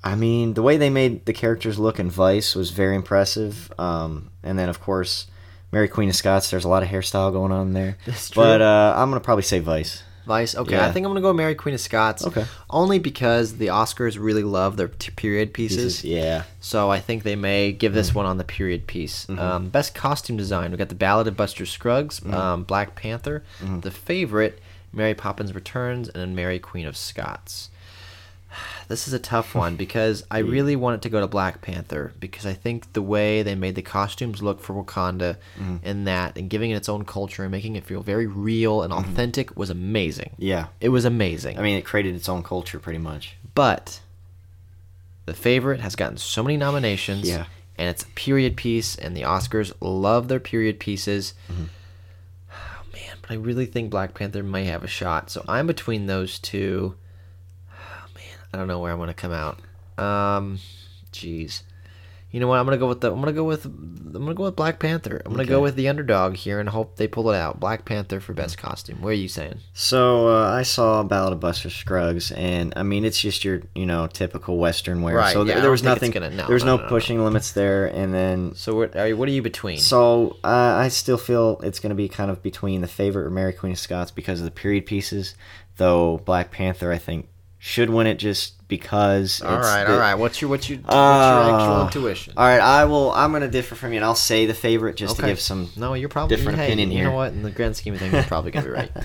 I 0.04 0.16
mean, 0.16 0.54
the 0.54 0.62
way 0.62 0.76
they 0.76 0.90
made 0.90 1.25
the 1.26 1.33
characters 1.33 1.78
look 1.78 1.99
in 1.99 2.11
Vice 2.11 2.54
was 2.54 2.71
very 2.71 2.95
impressive. 2.95 3.73
Um, 3.78 4.30
and 4.42 4.59
then, 4.59 4.68
of 4.68 4.80
course, 4.80 5.28
Mary 5.71 5.88
Queen 5.88 6.09
of 6.09 6.16
Scots. 6.16 6.50
There's 6.50 6.64
a 6.64 6.68
lot 6.68 6.83
of 6.83 6.88
hairstyle 6.88 7.33
going 7.33 7.52
on 7.52 7.73
there. 7.73 7.97
That's 8.04 8.30
true. 8.30 8.42
But 8.42 8.61
uh, 8.61 8.95
I'm 8.97 9.11
gonna 9.11 9.21
probably 9.21 9.42
say 9.42 9.59
Vice. 9.61 10.02
Vice. 10.26 10.55
Okay, 10.55 10.76
Yeah. 10.76 10.87
I 10.87 10.93
think 10.93 11.05
I'm 11.05 11.11
gonna 11.11 11.21
go 11.21 11.33
Mary 11.33 11.55
Queen 11.55 11.75
of 11.75 11.81
Scots. 11.81 12.25
Okay. 12.25 12.45
Only 12.71 12.99
because 12.99 13.59
the 13.59 13.67
Oscars 13.69 14.17
really 14.21 14.45
love 14.45 14.76
their 14.76 14.88
t- 14.88 15.11
period 15.12 15.52
pieces. 15.52 16.05
Yeah. 16.05 16.45
So 16.61 16.91
I 16.91 17.00
think 17.00 17.23
they 17.25 17.37
may 17.37 17.73
give 17.73 17.93
Mm. 17.93 17.97
this 17.97 18.14
one 18.14 18.26
on 18.26 18.38
the 18.38 18.45
period 18.45 18.87
piece. 18.87 19.26
Mm-hmm. 19.26 19.41
Um, 19.41 19.69
best 19.71 19.95
costume 19.95 20.37
design. 20.37 20.71
We 20.71 20.76
got 20.76 20.88
the 20.91 20.95
Ballad 20.95 21.26
of 21.26 21.37
Buster 21.37 21.67
Scruggs, 21.67 22.21
Mm. 22.21 22.35
um, 22.35 22.62
Black 22.64 22.95
Panther, 22.95 23.43
Mm-hmm. 23.62 23.81
the 23.81 23.91
favorite, 23.91 24.61
Mary 24.93 25.14
Poppins 25.14 25.55
Returns, 25.55 26.09
and 26.09 26.21
then 26.21 26.35
Mary 26.35 26.59
Queen 26.59 26.87
of 26.87 26.97
Scots. 26.97 27.71
This 28.88 29.09
is 29.09 29.14
a 29.14 29.18
tough 29.18 29.54
one 29.54 29.76
because 29.76 30.23
I 30.30 30.38
really 30.54 30.76
want 30.76 30.97
it 30.97 31.02
to 31.02 31.09
go 31.09 31.21
to 31.21 31.26
Black 31.26 31.62
Panther 31.62 32.12
because 32.21 32.44
I 32.44 32.52
think 32.52 32.92
the 32.92 33.00
way 33.02 33.42
they 33.42 33.54
made 33.54 33.75
the 33.75 33.82
costumes 33.82 34.42
look 34.42 34.61
for 34.61 34.75
Wakanda 34.75 35.37
Mm-hmm. 35.59 35.76
and 35.82 36.06
that 36.06 36.37
and 36.37 36.50
giving 36.50 36.71
it 36.71 36.76
its 36.76 36.88
own 36.88 37.04
culture 37.04 37.42
and 37.42 37.50
making 37.50 37.76
it 37.76 37.85
feel 37.85 38.02
very 38.02 38.26
real 38.26 38.82
and 38.82 38.92
authentic 38.92 39.56
was 39.56 39.71
amazing. 39.71 40.30
Yeah. 40.38 40.66
It 40.80 40.90
was 40.90 41.04
amazing. 41.04 41.59
I 41.59 41.62
mean, 41.62 41.76
it 41.78 41.85
created 41.85 42.14
its 42.14 42.28
own 42.28 42.42
culture 42.42 42.78
pretty 42.78 42.99
much. 42.99 43.37
But 43.54 44.00
the 45.26 45.35
favorite 45.35 45.80
has 45.80 45.97
gotten 45.97 46.16
so 46.18 46.42
many 46.42 46.56
nominations. 46.56 47.28
Yeah. 47.28 47.47
And 47.78 47.88
it's 47.88 48.02
a 48.02 48.06
period 48.09 48.56
piece, 48.56 48.97
and 48.97 49.16
the 49.16 49.23
Oscars 49.23 49.73
love 49.80 50.28
their 50.28 50.40
period 50.40 50.78
pieces. 50.78 51.32
Mm-hmm. 51.50 51.64
Oh, 52.52 52.85
man, 52.92 53.16
but 53.23 53.30
I 53.30 53.35
really 53.35 53.64
think 53.66 53.90
Black 53.90 54.12
Panther 54.14 54.42
may 54.42 54.64
have 54.64 54.85
a 54.85 54.88
shot. 54.88 55.30
So 55.30 55.42
I'm 55.49 55.66
between 55.66 56.06
those 56.06 56.38
two. 56.38 56.94
I 58.52 58.59
don't 58.59 58.68
know 58.68 58.78
where 58.78 58.92
I'm 58.92 58.99
going 58.99 59.09
to 59.09 59.14
come 59.14 59.32
out. 59.32 59.59
Um, 59.99 60.59
jeez. 61.12 61.62
You 62.30 62.40
know 62.40 62.47
what? 62.49 62.59
I'm 62.59 62.64
gonna 62.64 62.78
go 62.78 62.88
with 62.88 63.02
the. 63.02 63.12
I'm 63.12 63.21
gonna 63.21 63.35
go 63.35 63.44
with. 63.44 63.66
I'm 63.66 64.11
gonna 64.11 64.32
go 64.32 64.44
with 64.44 64.56
Black 64.56 64.78
Panther. 64.78 65.21
I'm 65.26 65.32
gonna 65.32 65.44
go 65.44 65.61
with 65.61 65.76
the 65.76 65.90
underdog 65.90 66.35
here 66.35 66.61
and 66.61 66.66
hope 66.66 66.97
they 66.97 67.06
pull 67.06 67.30
it 67.30 67.37
out. 67.37 67.61
Black 67.61 67.85
Panther 67.85 68.21
for 68.21 68.32
best 68.32 68.56
costume. 68.56 69.02
What 69.02 69.11
are 69.11 69.12
you 69.12 69.28
saying? 69.28 69.59
So 69.75 70.28
uh, 70.28 70.49
I 70.50 70.62
saw 70.62 71.02
Ballad 71.02 71.35
of 71.35 71.40
Buster 71.40 71.68
Scruggs, 71.68 72.32
and 72.32 72.73
I 72.75 72.85
mean, 72.85 73.04
it's 73.04 73.21
just 73.21 73.44
your 73.44 73.61
you 73.75 73.85
know 73.85 74.06
typical 74.06 74.56
Western 74.56 75.02
wear. 75.02 75.14
Right, 75.16 75.35
So 75.35 75.40
yeah, 75.42 75.52
there, 75.52 75.62
there 75.64 75.71
was 75.71 75.82
nothing. 75.82 76.11
gonna- 76.11 76.30
no, 76.30 76.47
there 76.47 76.54
was 76.54 76.64
no, 76.64 76.76
no, 76.76 76.76
no, 76.78 76.82
no, 76.85 76.88
pushing 76.88 77.23
limits 77.23 77.52
there, 77.52 77.85
and 77.88 78.14
then 78.14 78.54
So 78.54 78.76
what 78.76 78.97
are 78.97 79.09
you? 79.09 79.16
What 79.18 79.28
are 79.28 79.32
you 79.32 79.42
between? 79.42 79.76
So 79.76 80.38
uh, 80.42 80.47
I 80.49 80.88
still 80.88 81.18
feel 81.18 81.61
it's 81.62 81.80
going 81.80 81.90
to 81.90 81.94
be 81.94 82.09
kind 82.09 82.30
of 82.30 82.42
between 82.42 82.80
the 82.80 82.88
favorite 82.88 83.26
or 83.26 83.30
Mary 83.30 83.52
Queen 83.52 83.73
of 83.73 83.78
Scots 83.78 84.11
because 84.11 84.38
of 84.38 84.47
the 84.47 84.50
period 84.50 84.87
pieces. 84.87 85.35
Though 85.76 86.16
Black 86.25 86.50
Panther, 86.50 86.90
I 86.92 86.99
think, 86.99 87.28
should 87.64 87.88
win 87.90 88.09
it 88.09 88.16
just 88.16 88.66
because. 88.66 89.40
All 89.40 89.57
it's 89.59 89.69
right, 89.69 89.85
the- 89.85 89.92
all 89.92 89.99
right. 90.00 90.16
What's 90.16 90.40
your 90.40 90.50
what's 90.50 90.69
your, 90.69 90.81
what's 90.81 90.92
your 90.92 91.00
Uh, 91.00 91.61
actual 91.61 91.83
intuition? 91.87 92.33
All 92.37 92.45
right, 92.45 92.61
I 92.61 92.85
will. 92.87 93.12
I'm 93.12 93.31
gonna 93.31 93.47
differ 93.47 93.76
from 93.76 93.92
you, 93.92 93.99
and 93.99 94.04
I'll 94.04 94.16
say 94.16 94.47
the 94.47 94.54
favorite 94.54 94.97
just 94.97 95.16
to 95.16 95.23
give 95.26 95.40
some. 95.40 95.71
No, 95.76 95.95
you're 95.95 96.09
probably 96.09 96.37
different 96.37 96.59
hey, 96.59 96.66
opinion 96.66 96.90
you 96.90 96.99
here. 96.99 97.07
know 97.11 97.14
what? 97.14 97.33
In 97.33 97.45
the 97.45 97.52
grand 97.52 97.76
scheme 97.76 97.95
of 97.95 98.00
things, 98.00 98.12
you're 98.12 98.25
probably 98.25 98.50
gonna 98.50 98.66
be 98.66 98.73
right. 98.73 98.90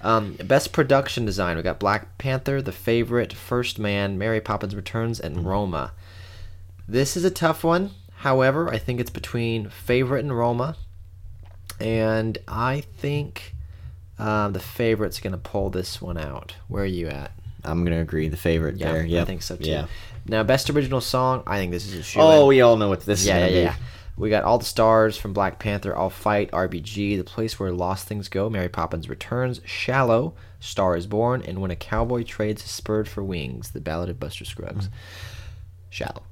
Um, 0.00 0.34
best 0.34 0.72
production 0.72 1.24
design. 1.24 1.56
We 1.56 1.64
got 1.64 1.80
Black 1.80 2.18
Panther, 2.18 2.62
The 2.62 2.70
Favorite, 2.70 3.32
First 3.32 3.80
Man, 3.80 4.16
Mary 4.16 4.40
Poppins 4.40 4.76
Returns, 4.76 5.18
and 5.18 5.38
Mm-hmm. 5.38 5.48
Roma. 5.48 5.92
This 6.86 7.16
is 7.16 7.24
a 7.24 7.32
tough 7.32 7.64
one. 7.64 7.90
However, 8.18 8.70
I 8.72 8.78
think 8.78 9.00
it's 9.00 9.10
between 9.10 9.68
Favorite 9.70 10.20
and 10.20 10.38
Roma, 10.38 10.76
and 11.80 12.38
I 12.46 12.82
think 12.98 13.56
um, 14.20 14.52
the 14.52 14.60
Favorite's 14.60 15.18
gonna 15.18 15.36
pull 15.36 15.68
this 15.70 16.00
one 16.00 16.16
out. 16.16 16.54
Where 16.68 16.84
are 16.84 16.86
you 16.86 17.08
at? 17.08 17.32
I'm 17.70 17.84
gonna 17.84 18.00
agree. 18.00 18.28
The 18.28 18.36
favorite 18.36 18.76
Yeah, 18.76 18.92
there. 18.92 19.04
Yeah, 19.04 19.22
I 19.22 19.24
think 19.24 19.42
so 19.42 19.56
too. 19.56 19.68
Yeah. 19.68 19.86
Now, 20.26 20.42
best 20.42 20.68
original 20.70 21.00
song. 21.00 21.42
I 21.46 21.58
think 21.58 21.72
this 21.72 21.86
is 21.86 21.94
a 21.94 22.02
shoe. 22.02 22.20
Oh, 22.20 22.46
we 22.46 22.60
all 22.60 22.76
know 22.76 22.88
what 22.88 23.00
this 23.00 23.24
yeah, 23.24 23.46
is 23.46 23.54
yeah, 23.54 23.60
yeah. 23.60 23.74
We 24.18 24.30
got 24.30 24.42
all 24.42 24.58
the 24.58 24.64
stars 24.64 25.16
from 25.16 25.32
Black 25.32 25.60
Panther, 25.60 25.96
I'll 25.96 26.10
Fight, 26.10 26.50
RBG, 26.50 27.16
The 27.16 27.24
Place 27.24 27.60
Where 27.60 27.70
Lost 27.70 28.08
Things 28.08 28.28
Go, 28.28 28.50
Mary 28.50 28.68
Poppins 28.68 29.08
Returns, 29.08 29.60
Shallow, 29.64 30.34
Star 30.58 30.96
is 30.96 31.06
Born, 31.06 31.40
and 31.42 31.60
When 31.60 31.70
a 31.70 31.76
Cowboy 31.76 32.24
Trades 32.24 32.62
His 32.62 32.72
Spurred 32.72 33.08
for 33.08 33.22
Wings, 33.22 33.70
The 33.70 33.80
Ballad 33.80 34.08
of 34.08 34.18
Buster 34.18 34.44
Scruggs. 34.44 34.88
Mm. 34.88 34.92
Shallow. 35.90 36.22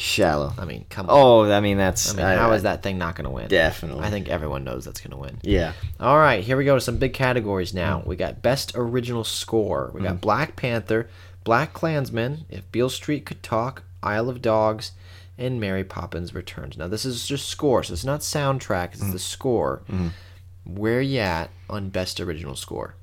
Be. 0.00 0.04
Shallow. 0.04 0.52
I 0.58 0.64
mean, 0.64 0.86
come 0.88 1.08
on. 1.08 1.16
Oh, 1.18 1.50
I 1.52 1.60
mean 1.60 1.76
that's. 1.76 2.12
I 2.12 2.16
mean, 2.16 2.38
how 2.38 2.52
is 2.52 2.62
that 2.64 2.82
thing 2.82 2.98
not 2.98 3.14
going 3.16 3.24
to 3.24 3.30
win? 3.30 3.48
Definitely. 3.48 4.04
I 4.04 4.10
think 4.10 4.28
everyone 4.28 4.64
knows 4.64 4.84
that's 4.84 5.00
going 5.00 5.10
to 5.12 5.16
win. 5.16 5.38
Yeah. 5.42 5.72
All 5.98 6.18
right, 6.18 6.42
here 6.42 6.56
we 6.56 6.64
go 6.64 6.74
to 6.74 6.80
some 6.80 6.96
big 6.98 7.12
categories 7.14 7.72
Mm. 7.72 7.74
now. 7.76 8.02
We 8.06 8.16
got 8.16 8.42
Best 8.42 8.72
Original 8.74 9.24
Score. 9.24 9.90
We 9.94 10.00
got 10.02 10.20
Black 10.20 10.56
Panther, 10.56 11.08
Black 11.44 11.72
Klansman, 11.72 12.46
If 12.48 12.70
Beale 12.72 12.88
Street 12.90 13.24
Could 13.26 13.42
Talk, 13.42 13.82
Isle 14.02 14.28
of 14.30 14.40
Dogs, 14.42 14.92
and 15.38 15.60
Mary 15.60 15.84
Poppins 15.84 16.34
Returns. 16.34 16.76
Now, 16.76 16.88
this 16.88 17.04
is 17.04 17.26
just 17.26 17.48
score, 17.48 17.82
so 17.82 17.92
it's 17.94 18.04
not 18.04 18.20
soundtrack, 18.20 18.90
Mm. 18.90 18.94
it's 18.94 19.10
the 19.12 19.18
score. 19.18 19.82
Mm-hmm. 19.90 20.08
Where 20.66 21.00
you 21.00 21.18
at 21.20 21.50
on 21.68 21.88
Best 21.88 22.20
Original 22.20 22.54
Score? 22.56 22.94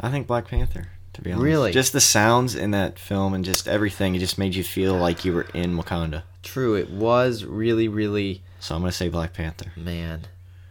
I 0.00 0.10
think 0.10 0.26
Black 0.26 0.46
Panther. 0.48 0.88
To 1.20 1.24
be 1.24 1.32
honest. 1.32 1.44
Really? 1.44 1.72
Just 1.72 1.92
the 1.92 2.00
sounds 2.00 2.54
in 2.54 2.70
that 2.70 2.98
film 2.98 3.34
and 3.34 3.44
just 3.44 3.68
everything. 3.68 4.14
It 4.14 4.20
just 4.20 4.38
made 4.38 4.54
you 4.54 4.64
feel 4.64 4.96
like 4.96 5.22
you 5.22 5.34
were 5.34 5.46
in 5.52 5.76
Wakanda. 5.76 6.22
True, 6.42 6.74
it 6.76 6.88
was 6.88 7.44
really, 7.44 7.88
really, 7.88 8.42
So 8.58 8.74
I'm 8.74 8.80
gonna 8.80 8.90
say 8.90 9.10
Black 9.10 9.34
Panther. 9.34 9.70
man. 9.76 10.26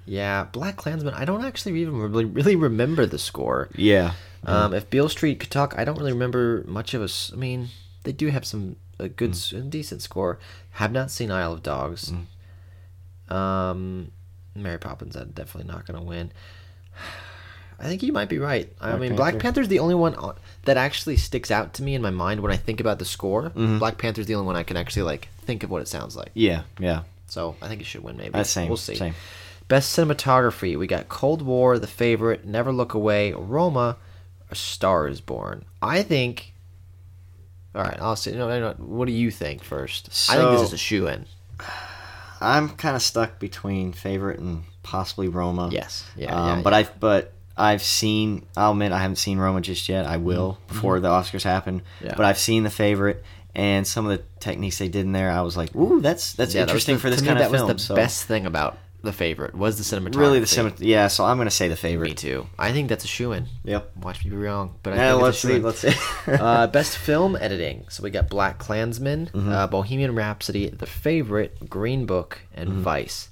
Yeah, 0.08 0.46
Black 0.46 0.76
Klansman, 0.76 1.14
I 1.14 1.24
don't 1.24 1.46
actually 1.46 1.80
even 1.82 1.96
really, 2.00 2.26
really 2.26 2.56
remember 2.56 3.06
the 3.06 3.20
score. 3.20 3.70
Yeah. 3.76 4.14
Um, 4.44 4.74
if 4.74 4.90
Beale 4.90 5.08
Street 5.08 5.40
could 5.40 5.52
talk, 5.52 5.76
I 5.78 5.86
don't 5.86 6.00
really 6.00 6.14
remember 6.14 6.64
much 6.66 6.96
of 6.96 7.04
us. 7.04 7.30
I 7.32 7.36
mean, 7.36 7.68
they 8.02 8.12
do 8.12 8.30
have 8.30 8.44
some 8.44 8.78
a 8.98 9.08
good, 9.08 9.38
a 9.54 9.62
decent 9.62 10.02
score. 10.02 10.40
Have 10.72 10.92
not 10.92 11.12
seen 11.12 11.30
Isle 11.30 11.54
of 11.54 11.62
Dogs. 11.62 12.12
Um, 13.30 14.12
Mary 14.56 14.80
Poppins, 14.80 15.16
I'm 15.16 15.30
definitely 15.30 15.72
not 15.72 15.86
going 15.86 16.00
to 16.00 16.06
win. 16.06 16.32
I 17.80 17.86
think 17.86 18.04
you 18.04 18.12
might 18.14 18.30
be 18.30 18.40
right. 18.40 18.70
I 18.82 18.90
Black 18.90 19.00
mean, 19.00 19.16
Black 19.16 19.32
Panther? 19.34 19.44
Panther's 19.44 19.68
the 19.70 19.80
only 19.80 19.96
one 19.96 20.16
on- 20.16 20.36
that 20.66 20.78
actually 20.78 21.18
sticks 21.18 21.50
out 21.52 21.74
to 21.76 21.84
me 21.84 21.96
in 21.96 22.02
my 22.02 22.10
mind 22.10 22.42
when 22.42 22.52
I 22.52 22.58
think 22.58 22.80
about 22.80 23.00
the 23.00 23.06
score. 23.06 23.50
Black 23.50 23.98
Panther's 23.98 24.26
the 24.26 24.36
only 24.36 24.46
one 24.48 24.56
I 24.56 24.64
can 24.64 24.78
actually 24.78 25.04
like 25.04 25.30
think 25.42 25.64
of 25.64 25.70
what 25.70 25.82
it 25.82 25.88
sounds 25.88 26.16
like. 26.16 26.32
Yeah. 26.34 26.64
Yeah. 26.80 27.04
So 27.28 27.56
I 27.62 27.68
think 27.68 27.82
it 27.82 27.86
should 27.86 28.04
win. 28.04 28.18
Maybe 28.18 28.32
That's 28.32 28.50
same. 28.50 28.68
We'll 28.68 28.78
see. 28.78 28.96
Same. 28.96 29.14
Best 29.68 29.98
cinematography. 29.98 30.78
We 30.78 30.88
got 30.88 31.10
Cold 31.10 31.42
War, 31.44 31.78
The 31.78 31.88
Favorite, 31.88 32.44
Never 32.46 32.72
Look 32.72 32.96
Away, 32.96 33.34
Roma, 33.34 33.98
A 34.50 34.56
Star 34.56 35.08
Is 35.08 35.22
Born. 35.22 35.64
I 35.82 36.02
think. 36.04 36.54
All 37.76 37.84
right, 37.84 37.98
I'll 38.02 38.16
say. 38.16 38.32
No, 38.32 38.50
no, 38.50 38.60
no, 38.60 38.74
what 38.80 39.06
do 39.06 39.12
you 39.12 39.30
think 39.30 39.64
first? 39.64 40.10
I 40.30 40.38
think 40.38 40.52
this 40.52 40.62
is 40.64 40.74
a 40.74 40.78
shoe 40.78 41.08
in. 41.08 41.26
I'm 42.42 42.70
kind 42.70 42.96
of 42.96 43.02
stuck 43.02 43.38
between 43.40 43.94
favorite 43.94 44.40
and 44.40 44.64
possibly 44.82 45.28
Roma. 45.28 45.70
Yes. 45.72 46.04
Yeah. 46.16 46.34
um, 46.36 46.48
yeah, 46.58 46.64
but 46.64 46.74
yeah. 46.74 46.78
I've 46.80 47.00
but 47.00 47.34
I've 47.60 47.84
seen. 47.84 48.46
I'll 48.58 48.72
admit 48.72 48.92
I 48.92 49.00
haven't 49.00 49.18
seen 49.18 49.38
Roma 49.38 49.62
just 49.62 49.90
yet. 49.90 50.06
I 50.06 50.18
will 50.18 50.58
before 50.68 51.00
the 51.00 51.10
Oscars 51.10 51.44
happen. 51.44 51.82
Mm-hmm. 51.82 52.06
Yeah. 52.06 52.14
But 52.16 52.26
I've 52.26 52.40
seen 52.40 52.64
the 52.64 52.70
favorite 52.70 53.24
and 53.56 53.86
some 53.86 54.06
of 54.08 54.18
the 54.18 54.24
techniques 54.40 54.78
they 54.78 54.88
did 54.88 55.06
in 55.06 55.12
there. 55.12 55.30
I 55.32 55.42
was 55.42 55.58
like, 55.58 55.76
ooh, 55.76 56.02
that's 56.02 56.34
that's 56.34 56.54
Yeah, 56.56 56.62
that 56.62 56.70
interesting 56.70 56.96
the- 56.96 57.02
for 57.02 57.10
this 57.10 57.22
kind 57.22 57.40
that 57.40 57.48
of 57.48 57.52
film. 57.52 57.68
was 57.68 57.76
the 57.78 57.84
so 57.84 57.96
best 57.96 58.24
thing 58.26 58.46
about 58.46 58.78
the 59.02 59.14
favorite 59.14 59.56
was 59.56 59.78
the 59.78 59.84
cinematography. 59.96 60.18
really 60.18 60.40
the 60.42 60.46
cinema. 60.46 60.76
Yeah, 60.80 61.08
so 61.08 61.24
I'm 61.24 61.38
gonna 61.38 61.50
say 61.52 61.70
the 61.70 61.76
favorite. 61.78 62.10
Me 62.10 62.14
too. 62.16 62.48
I 62.60 62.74
think 62.74 62.90
that's 62.90 63.06
a 63.06 63.08
shoe 63.08 63.32
in. 63.32 63.46
Yep. 63.64 63.96
Watch 63.98 64.26
me 64.26 64.32
be 64.32 64.36
wrong, 64.38 64.76
but 64.84 64.92
I 64.94 64.96
Yeah, 64.98 65.12
think 65.12 65.24
let's 65.24 65.46
it's 65.46 65.46
a 65.46 65.48
see. 65.48 65.60
Let's 65.60 65.80
see. 65.80 65.94
uh, 66.34 66.68
best 66.68 66.98
film 66.98 67.38
editing. 67.40 67.86
So 67.90 68.04
we 68.04 68.10
got 68.10 68.30
Black 68.30 68.58
Klansman, 68.58 69.28
Mm-hmm. 69.28 69.50
uh, 69.52 69.68
Bohemian 69.68 70.16
Rhapsody, 70.16 70.68
The 70.70 70.86
Favorite, 70.86 71.70
Green 71.70 72.06
Book, 72.06 72.40
and 72.54 72.70
Mm-hmm. 72.70 72.82
Vice. 72.82 73.30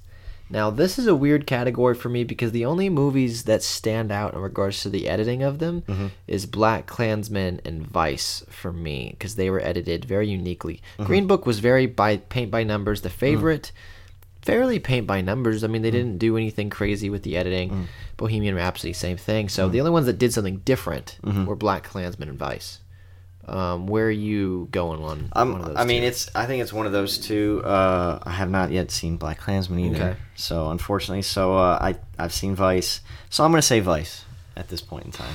Now 0.50 0.70
this 0.70 0.98
is 0.98 1.06
a 1.06 1.14
weird 1.14 1.46
category 1.46 1.94
for 1.94 2.08
me 2.08 2.24
because 2.24 2.52
the 2.52 2.64
only 2.64 2.88
movies 2.88 3.44
that 3.44 3.62
stand 3.62 4.10
out 4.10 4.34
in 4.34 4.40
regards 4.40 4.82
to 4.82 4.88
the 4.88 5.08
editing 5.08 5.42
of 5.42 5.58
them 5.58 5.82
Mm-hmm. 5.82 6.06
is 6.26 6.46
Black 6.46 6.86
Klansman 6.86 7.60
and 7.64 7.86
Vice 7.86 8.44
for 8.48 8.72
me 8.72 9.10
because 9.10 9.34
they 9.36 9.50
were 9.50 9.60
edited 9.60 10.04
very 10.04 10.28
uniquely. 10.28 10.80
Mm-hmm. 10.94 11.04
Green 11.04 11.26
Book 11.26 11.44
was 11.46 11.58
very 11.58 11.86
by 11.86 12.16
paint 12.16 12.50
by 12.50 12.64
numbers. 12.64 13.02
The 13.02 13.10
Favorite. 13.10 13.72
Fairly 14.42 14.78
paint 14.78 15.06
by 15.06 15.20
numbers. 15.20 15.62
I 15.62 15.66
mean, 15.66 15.80
Mm. 15.80 15.84
they 15.84 15.90
didn't 15.90 16.18
do 16.18 16.36
anything 16.38 16.70
crazy 16.70 17.10
with 17.10 17.22
the 17.22 17.36
editing. 17.36 17.88
Bohemian 18.16 18.54
Rhapsody, 18.54 18.94
same 18.94 19.18
thing. 19.18 19.48
Mm. 19.48 19.50
So 19.50 19.68
the 19.68 19.80
only 19.80 19.90
ones 19.90 20.06
that 20.06 20.18
did 20.18 20.32
something 20.32 20.58
different 20.58 21.18
Mm-hmm. 21.22 21.44
were 21.44 21.56
Black 21.56 21.82
Klansman 21.84 22.30
and 22.30 22.38
Vice. 22.38 22.78
Um, 23.48 23.86
where 23.86 24.06
are 24.06 24.10
you 24.10 24.68
going 24.70 25.02
on? 25.02 25.28
I'm, 25.32 25.52
one 25.52 25.60
of 25.62 25.66
those 25.68 25.76
I 25.76 25.84
mean, 25.84 26.02
two? 26.02 26.08
it's. 26.08 26.30
I 26.34 26.46
think 26.46 26.62
it's 26.62 26.72
one 26.72 26.86
of 26.86 26.92
those 26.92 27.18
two. 27.18 27.62
Uh, 27.64 28.18
I 28.22 28.30
have 28.30 28.50
not 28.50 28.70
yet 28.70 28.90
seen 28.90 29.16
Black 29.16 29.38
Klansman 29.38 29.78
either. 29.80 29.96
Okay. 30.10 30.16
So 30.36 30.70
unfortunately, 30.70 31.22
so 31.22 31.56
uh, 31.56 31.78
I 31.80 31.96
I've 32.18 32.32
seen 32.32 32.54
Vice. 32.54 33.00
So 33.30 33.44
I'm 33.44 33.50
gonna 33.50 33.62
say 33.62 33.80
Vice 33.80 34.24
at 34.56 34.68
this 34.68 34.80
point 34.80 35.06
in 35.06 35.12
time. 35.12 35.34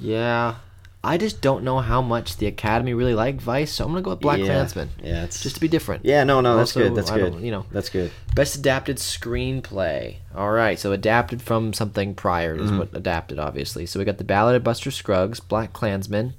yeah. 0.00 0.56
I 1.04 1.18
just 1.18 1.40
don't 1.40 1.64
know 1.64 1.80
how 1.80 2.00
much 2.00 2.36
the 2.36 2.46
Academy 2.46 2.94
really 2.94 3.16
liked 3.16 3.40
Vice, 3.40 3.72
so 3.72 3.84
I'm 3.84 3.90
gonna 3.90 4.02
go 4.02 4.10
with 4.10 4.20
Black 4.20 4.38
yeah. 4.38 4.44
Klansman, 4.44 4.88
Yeah, 5.02 5.24
it's 5.24 5.42
just 5.42 5.56
to 5.56 5.60
be 5.60 5.66
different. 5.66 6.04
Yeah, 6.04 6.22
no, 6.22 6.40
no, 6.40 6.56
that's 6.56 6.76
Also, 6.76 6.88
good. 6.90 6.94
That's 6.96 7.10
I 7.10 7.18
good. 7.18 7.40
you 7.40 7.50
know. 7.50 7.66
that's 7.72 7.88
good. 7.88 8.12
Best 8.36 8.54
adapted 8.54 8.98
screenplay. 8.98 10.18
All 10.32 10.52
right, 10.52 10.78
so 10.78 10.92
adapted 10.92 11.42
from 11.42 11.72
something 11.72 12.14
prior 12.14 12.54
Mm-hmm. 12.56 12.64
is 12.64 12.72
what 12.72 12.90
adapted, 12.94 13.40
obviously. 13.40 13.84
So 13.84 13.98
we 13.98 14.04
got 14.04 14.18
The 14.18 14.22
Ballad 14.24 14.54
of 14.54 14.62
Buster 14.62 14.92
Scruggs, 14.92 15.40
Black 15.40 15.72
Klansman, 15.72 16.34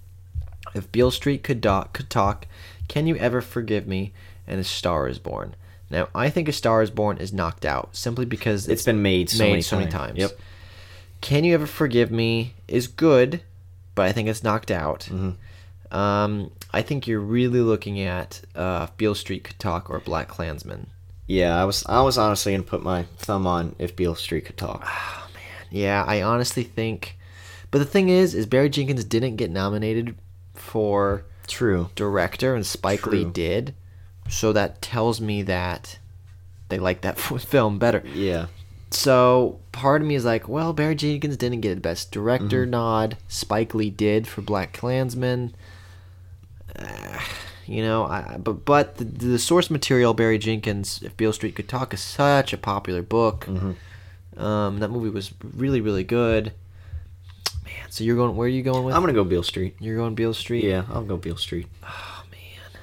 If 0.73 0.91
Beale 0.91 1.11
Street 1.11 1.43
Could, 1.43 1.61
Do- 1.61 1.85
could 1.93 2.09
Talk, 2.09 2.47
Can 2.87 3.07
You 3.07 3.15
Ever 3.17 3.41
Forgive 3.41 3.87
Me, 3.87 4.11
and 4.47 4.59
A 4.59 4.63
Star 4.63 5.07
Is 5.07 5.19
Born. 5.19 5.55
Now, 5.89 6.09
I 6.15 6.29
think 6.29 6.47
A 6.47 6.51
Star 6.53 6.81
Is 6.81 6.89
Born 6.89 7.17
is 7.17 7.31
knocked 7.31 7.65
out 7.65 7.95
simply 7.95 8.25
because 8.25 8.67
it's 8.67 8.83
been 8.83 9.01
made 9.01 9.29
so 9.29 9.43
made 9.43 9.49
many 9.51 9.61
so 9.61 9.77
many 9.77 9.91
times. 9.91 10.19
Yep. 10.19 10.31
Can 11.21 11.43
You 11.43 11.53
Ever 11.53 11.67
Forgive 11.67 12.11
Me 12.11 12.53
is 12.67 12.87
good, 12.87 13.41
but 13.95 14.07
I 14.07 14.11
think 14.11 14.27
it's 14.27 14.43
knocked 14.43 14.71
out. 14.71 15.01
Mm-hmm. 15.11 15.95
Um, 15.95 16.51
I 16.73 16.81
think 16.81 17.07
you're 17.07 17.19
really 17.19 17.61
looking 17.61 17.99
at 17.99 18.41
uh, 18.55 18.85
If 18.85 18.97
Beale 18.97 19.15
Street 19.15 19.43
Could 19.43 19.59
Talk 19.59 19.89
or 19.89 19.99
Black 19.99 20.27
Klansman. 20.27 20.87
Yeah, 21.27 21.59
I 21.59 21.65
was 21.65 21.85
I 21.87 22.01
was 22.01 22.17
honestly 22.17 22.51
gonna 22.51 22.63
put 22.63 22.83
my 22.83 23.03
thumb 23.17 23.47
on 23.47 23.75
if 23.79 23.95
Beale 23.95 24.15
Street 24.15 24.45
could 24.45 24.57
talk. 24.57 24.83
Oh 24.85 25.27
man, 25.33 25.67
yeah, 25.71 26.03
I 26.05 26.21
honestly 26.21 26.63
think. 26.63 27.17
But 27.71 27.79
the 27.79 27.85
thing 27.85 28.09
is, 28.09 28.35
is 28.35 28.45
Barry 28.45 28.69
Jenkins 28.69 29.03
didn't 29.03 29.37
get 29.37 29.49
nominated 29.49 30.15
for 30.53 31.25
True. 31.47 31.89
director, 31.95 32.55
and 32.55 32.65
Spike 32.65 33.05
Lee 33.07 33.25
did. 33.25 33.73
So 34.29 34.53
that 34.53 34.81
tells 34.81 35.19
me 35.19 35.41
that 35.43 35.99
they 36.69 36.79
like 36.79 37.01
that 37.01 37.17
film 37.19 37.79
better. 37.79 38.03
Yeah. 38.13 38.47
So 38.91 39.59
part 39.71 40.01
of 40.01 40.07
me 40.07 40.15
is 40.15 40.25
like, 40.25 40.47
well, 40.47 40.71
Barry 40.71 40.95
Jenkins 40.95 41.37
didn't 41.37 41.61
get 41.61 41.75
the 41.75 41.81
best 41.81 42.11
director 42.11 42.65
nod. 42.65 43.17
Spike 43.27 43.73
Lee 43.73 43.89
did 43.89 44.27
for 44.27 44.41
Black 44.41 44.71
Klansman. 44.73 45.55
Uh, 46.75 47.19
you 47.65 47.81
know, 47.81 48.05
I, 48.05 48.37
but 48.37 48.65
but 48.65 48.97
the, 48.97 49.05
the 49.05 49.39
source 49.39 49.69
material, 49.69 50.13
Barry 50.13 50.37
Jenkins, 50.37 51.01
if 51.03 51.17
Beale 51.17 51.33
Street 51.33 51.55
Could 51.55 51.67
Talk, 51.67 51.93
is 51.93 52.01
such 52.01 52.53
a 52.53 52.57
popular 52.57 53.01
book. 53.01 53.47
Um, 54.37 54.79
that 54.79 54.89
movie 54.89 55.09
was 55.09 55.33
really 55.55 55.81
really 55.81 56.03
good. 56.03 56.53
Man, 57.93 57.97
so 57.97 58.03
you're 58.03 58.15
going? 58.15 58.35
Where 58.35 58.45
are 58.45 58.49
you 58.49 58.63
going 58.63 58.83
with? 58.83 58.95
I'm 58.95 59.01
gonna 59.01 59.13
go 59.13 59.23
Beale 59.23 59.43
Street. 59.43 59.75
you're 59.79 59.95
going 59.97 60.15
Beale 60.15 60.33
Street. 60.33 60.63
Yeah, 60.63 60.83
I'll 60.91 61.03
go 61.03 61.17
Beale 61.17 61.37
Street. 61.37 61.67
Oh 61.83 62.23
man. 62.31 62.79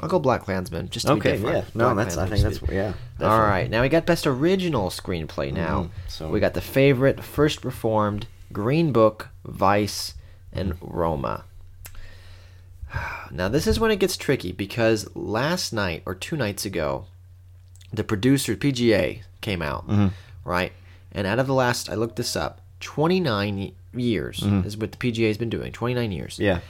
I'll 0.00 0.08
go 0.08 0.18
Black 0.18 0.42
Klansman 0.44 0.88
just 0.88 1.06
to 1.06 1.14
be 1.14 1.20
Okay, 1.20 1.32
different. 1.32 1.56
yeah. 1.56 1.70
No, 1.74 1.94
Black 1.94 2.06
that's 2.06 2.16
I 2.18 2.26
think 2.28 2.42
that's 2.42 2.60
yeah. 2.72 2.86
All 2.86 2.92
definitely. 3.18 3.38
right, 3.50 3.70
now 3.70 3.82
we 3.82 3.88
got 3.88 4.06
best 4.06 4.26
original 4.26 4.88
screenplay. 4.90 5.52
Now 5.52 5.84
Mhm, 5.84 5.90
so- 6.08 6.28
we 6.30 6.40
got 6.40 6.54
the 6.54 6.60
favorite, 6.60 7.22
First 7.22 7.64
Reformed, 7.64 8.26
Green 8.52 8.92
Book, 8.92 9.28
Vice, 9.44 10.14
and 10.52 10.74
Roma. 10.80 11.44
Now 13.30 13.48
this 13.48 13.66
is 13.66 13.78
when 13.80 13.90
it 13.90 13.96
gets 13.98 14.16
tricky 14.16 14.52
because 14.52 15.08
last 15.14 15.72
night 15.72 16.02
or 16.06 16.14
two 16.14 16.36
nights 16.36 16.64
ago, 16.64 17.06
the 17.92 18.04
producer 18.04 18.54
PGA 18.56 19.22
came 19.40 19.60
out, 19.62 19.86
Mhm. 19.88 20.12
right? 20.44 20.72
And 21.12 21.26
out 21.26 21.38
of 21.38 21.46
the 21.46 21.54
last, 21.54 21.90
I 21.90 21.94
looked 21.94 22.16
this 22.16 22.36
up. 22.36 22.60
29 22.80 23.72
years 23.94 24.42
is 24.42 24.76
what 24.76 24.92
the 24.92 24.98
PGA 24.98 25.28
has 25.28 25.38
been 25.38 25.50
doing. 25.50 25.72
29 25.72 26.12
years. 26.12 26.34
Mm-hmm. 26.34 26.42
Yeah. 26.44 26.60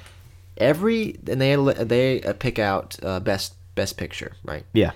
Every 0.59 1.19
and 1.27 1.41
they 1.41 1.55
they 1.85 2.23
uh, 2.23 2.33
pick 2.33 2.59
out 2.59 2.97
uh, 3.03 3.21
best 3.21 3.55
best 3.75 3.97
picture, 3.99 4.33
right? 4.45 4.65
Yeah. 4.73 4.93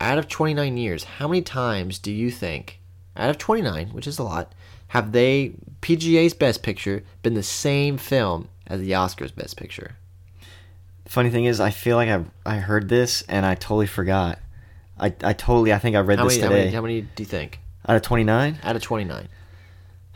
Out 0.00 0.18
of 0.18 0.28
29 0.28 0.76
years, 0.76 1.04
how 1.04 1.26
many 1.28 1.40
times 1.40 1.98
do 1.98 2.12
you 2.12 2.30
think 2.30 2.78
out 3.16 3.30
of 3.30 3.38
29, 3.38 3.88
which 3.88 4.06
is 4.06 4.18
a 4.18 4.22
lot, 4.22 4.52
have 4.88 5.12
they 5.12 5.54
PGA's 5.80 6.34
best 6.34 6.62
picture 6.62 7.02
been 7.22 7.32
the 7.32 7.42
same 7.42 7.96
film 7.96 8.48
as 8.66 8.80
the 8.80 8.90
Oscars 8.90 9.34
best 9.34 9.56
picture? 9.56 9.92
Funny 11.06 11.30
thing 11.30 11.46
is, 11.46 11.60
I 11.60 11.70
feel 11.70 11.96
like 11.96 12.10
I 12.10 12.24
I 12.44 12.56
heard 12.58 12.88
this 12.90 13.22
and 13.28 13.46
I 13.46 13.54
totally 13.54 13.86
forgot. 13.86 14.38
I, 14.98 15.06
I 15.22 15.32
totally 15.32 15.72
I 15.72 15.78
think 15.78 15.96
I 15.96 16.00
read 16.00 16.18
How 16.18 16.24
this 16.24 16.34
many, 16.34 16.42
how 16.42 16.48
today. 16.48 16.60
many 16.64 16.74
how 16.74 16.82
many 16.82 17.00
do 17.02 17.22
you 17.22 17.26
think 17.26 17.60
Out 17.88 17.96
of 17.96 18.02
twenty 18.02 18.24
nine, 18.24 18.58
out 18.62 18.76
of 18.76 18.82
29 18.82 19.28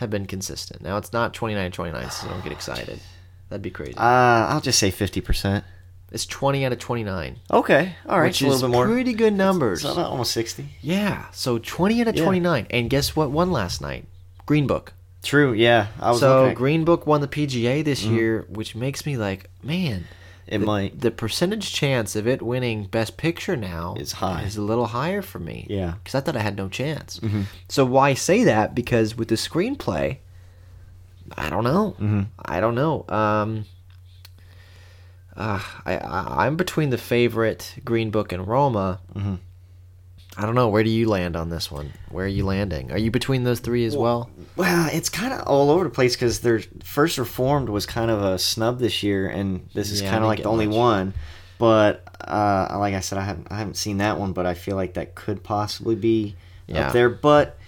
have 0.01 0.11
been 0.11 0.27
consistent? 0.27 0.83
Now 0.83 0.97
it's 0.97 1.13
not 1.13 1.33
29 1.33 1.71
29, 1.73 2.11
so 2.11 2.29
don't 2.29 2.43
get 2.43 2.53
excited. 2.53 3.01
That'd 3.49 3.63
be 3.63 3.71
crazy. 3.71 3.95
uh, 3.97 4.01
I'll 4.03 4.61
just 4.61 4.79
say 4.79 4.91
fifty 4.91 5.21
percent. 5.21 5.65
It's 6.13 6.27
20 6.27 6.67
out 6.67 6.73
of 6.73 6.81
29, 6.81 7.37
Okay, 7.53 7.95
all 8.09 8.19
right, 8.19 8.27
which 8.27 8.43
a 8.43 8.47
is 8.47 8.55
little 8.55 8.69
bit 8.69 8.73
more. 8.75 8.87
pretty 8.87 9.13
good 9.13 9.33
numbers. 9.33 9.83
So 9.83 9.93
about 9.93 10.11
almost 10.11 10.33
sixty. 10.33 10.67
Yeah, 10.81 11.27
so 11.31 11.59
20 11.59 12.01
out 12.01 12.09
of 12.09 12.17
Yeah. 12.17 12.25
29. 12.25 12.67
And 12.71 12.91
guess 12.91 13.15
what 13.15 13.31
won 13.31 13.53
last 13.53 13.81
night? 13.81 14.07
Green 14.45 14.67
Book. 14.67 14.93
True. 15.23 15.53
Yeah, 15.53 15.87
I 16.01 16.11
was 16.11 16.19
So 16.19 16.43
looking 16.43 16.55
Green 16.57 16.85
Book 16.85 17.07
won 17.07 17.21
the 17.21 17.29
PGA 17.29 17.85
this 17.85 18.03
year, 18.03 18.45
which 18.49 18.75
makes 18.75 19.07
me 19.07 19.17
like, 19.17 19.51
man, 19.63 20.07
It 20.51 20.59
the, 20.59 20.67
might. 20.67 21.01
the 21.01 21.11
percentage 21.11 21.73
chance 21.73 22.17
of 22.17 22.27
it 22.27 22.43
winning 22.43 22.85
Best 22.85 23.17
Picture 23.17 23.57
now 23.57 23.95
Is 23.99 24.13
high. 24.13 24.43
Is 24.43 24.57
a 24.57 24.63
little 24.63 24.87
higher 24.87 25.23
for 25.23 25.39
me. 25.39 25.67
Yeah. 25.71 25.95
because 26.03 26.15
I 26.17 26.21
thought 26.21 26.37
I 26.37 26.41
had 26.43 26.57
no 26.57 26.69
chance. 26.69 27.21
Mhm. 27.21 27.45
So 27.69 27.85
why 27.85 28.15
say 28.15 28.45
that? 28.45 28.75
Because 28.75 29.17
with 29.17 29.29
the 29.29 29.37
screenplay, 29.37 30.19
I 31.39 31.49
don't 31.51 31.65
know. 31.65 31.95
Mhm. 32.01 32.27
I 32.45 32.59
don't 32.61 32.75
know. 32.75 33.05
Um, 33.09 33.65
uh, 35.37 35.61
I, 35.87 35.97
I 35.97 36.47
I'm 36.47 36.57
between 36.57 36.91
the 36.91 36.99
favorite 36.99 37.77
Green 37.85 38.11
Book 38.11 38.33
and 38.33 38.47
Roma. 38.47 39.01
Mhm. 39.15 39.39
I 40.37 40.47
don't 40.47 40.55
know. 40.55 40.69
Where 40.69 40.85
do 40.85 40.91
you 40.91 41.09
land 41.09 41.37
on 41.37 41.51
this 41.51 41.71
one? 41.71 41.93
Where 42.09 42.25
are 42.25 42.29
you 42.29 42.45
landing? 42.47 42.93
Are 42.93 42.99
you 42.99 43.11
between 43.11 43.45
those 43.45 43.61
three 43.61 43.85
as 43.85 43.97
well? 43.97 44.31
Well, 44.57 44.89
it's 44.93 45.09
kind 45.09 45.33
of 45.33 45.41
all 45.47 45.71
over 45.71 45.85
the 45.85 45.91
place 45.91 46.15
because 46.15 46.41
their 46.41 46.61
first 46.85 47.19
reformed 47.19 47.69
was 47.69 47.85
kind 47.85 48.11
of 48.11 48.23
a 48.23 48.39
snub 48.39 48.79
this 48.79 49.03
year, 49.03 49.29
and 49.29 49.69
this 49.75 49.91
is 49.91 50.01
Yeah, 50.03 50.11
kind 50.11 50.23
of 50.25 50.29
like 50.29 50.43
the 50.43 50.49
only 50.49 50.67
much. 50.69 50.77
one. 50.77 51.15
But 51.59 52.05
uh, 52.27 52.75
like 52.79 52.95
I 52.95 53.01
said, 53.01 53.19
I 53.19 53.23
haven't 53.23 53.49
I 53.51 53.59
haven't 53.59 53.75
seen 53.77 53.99
that 53.99 54.19
one, 54.19 54.33
but 54.33 54.47
I 54.47 54.55
feel 54.55 54.77
like 54.77 54.95
that 54.95 55.15
could 55.15 55.43
possibly 55.43 55.95
be 55.97 56.37
Yeah. 56.67 56.87
up 56.87 56.93
there. 56.93 57.11
But 57.11 57.59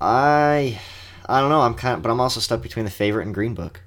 I 0.00 0.80
I 1.26 1.40
don't 1.40 1.50
know. 1.50 1.60
I'm 1.60 1.74
kind 1.74 1.96
of, 1.96 2.02
but 2.02 2.10
I'm 2.10 2.20
also 2.20 2.40
stuck 2.40 2.62
between 2.62 2.84
the 2.84 2.90
favorite 2.90 3.24
and 3.26 3.34
Green 3.34 3.54
Book. 3.54 3.80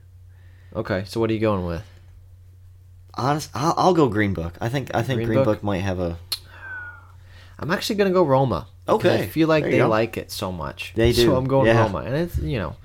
Okay, 0.75 1.03
so 1.07 1.19
what 1.19 1.29
are 1.29 1.33
you 1.33 1.39
going 1.39 1.65
with? 1.65 1.83
Honest, 3.15 3.49
I'll, 3.55 3.73
I'll 3.77 3.93
go 3.93 4.09
Green 4.09 4.33
Book. 4.33 4.57
I 4.61 4.69
think 4.69 4.93
I 4.93 5.01
think 5.01 5.17
Green 5.19 5.27
Green, 5.27 5.39
Book? 5.39 5.57
Book? 5.59 5.63
might 5.63 5.79
have 5.79 5.99
a 5.99 6.17
I'm 7.59 7.71
actually 7.71 7.95
gonna 7.95 8.11
go 8.11 8.23
Roma. 8.23 8.67
Okay, 8.87 9.23
I 9.23 9.27
feel 9.27 9.47
like 9.47 9.63
they 9.63 9.77
go. 9.77 9.87
like 9.87 10.17
it 10.17 10.31
so 10.31 10.51
much. 10.51 10.93
They 10.95 11.11
do, 11.11 11.25
So 11.25 11.35
I'm 11.35 11.47
going 11.47 11.67
yeah. 11.67 11.81
Roma, 11.81 11.99
and 11.99 12.15
it's 12.15 12.37
you 12.37 12.57
know. 12.57 12.75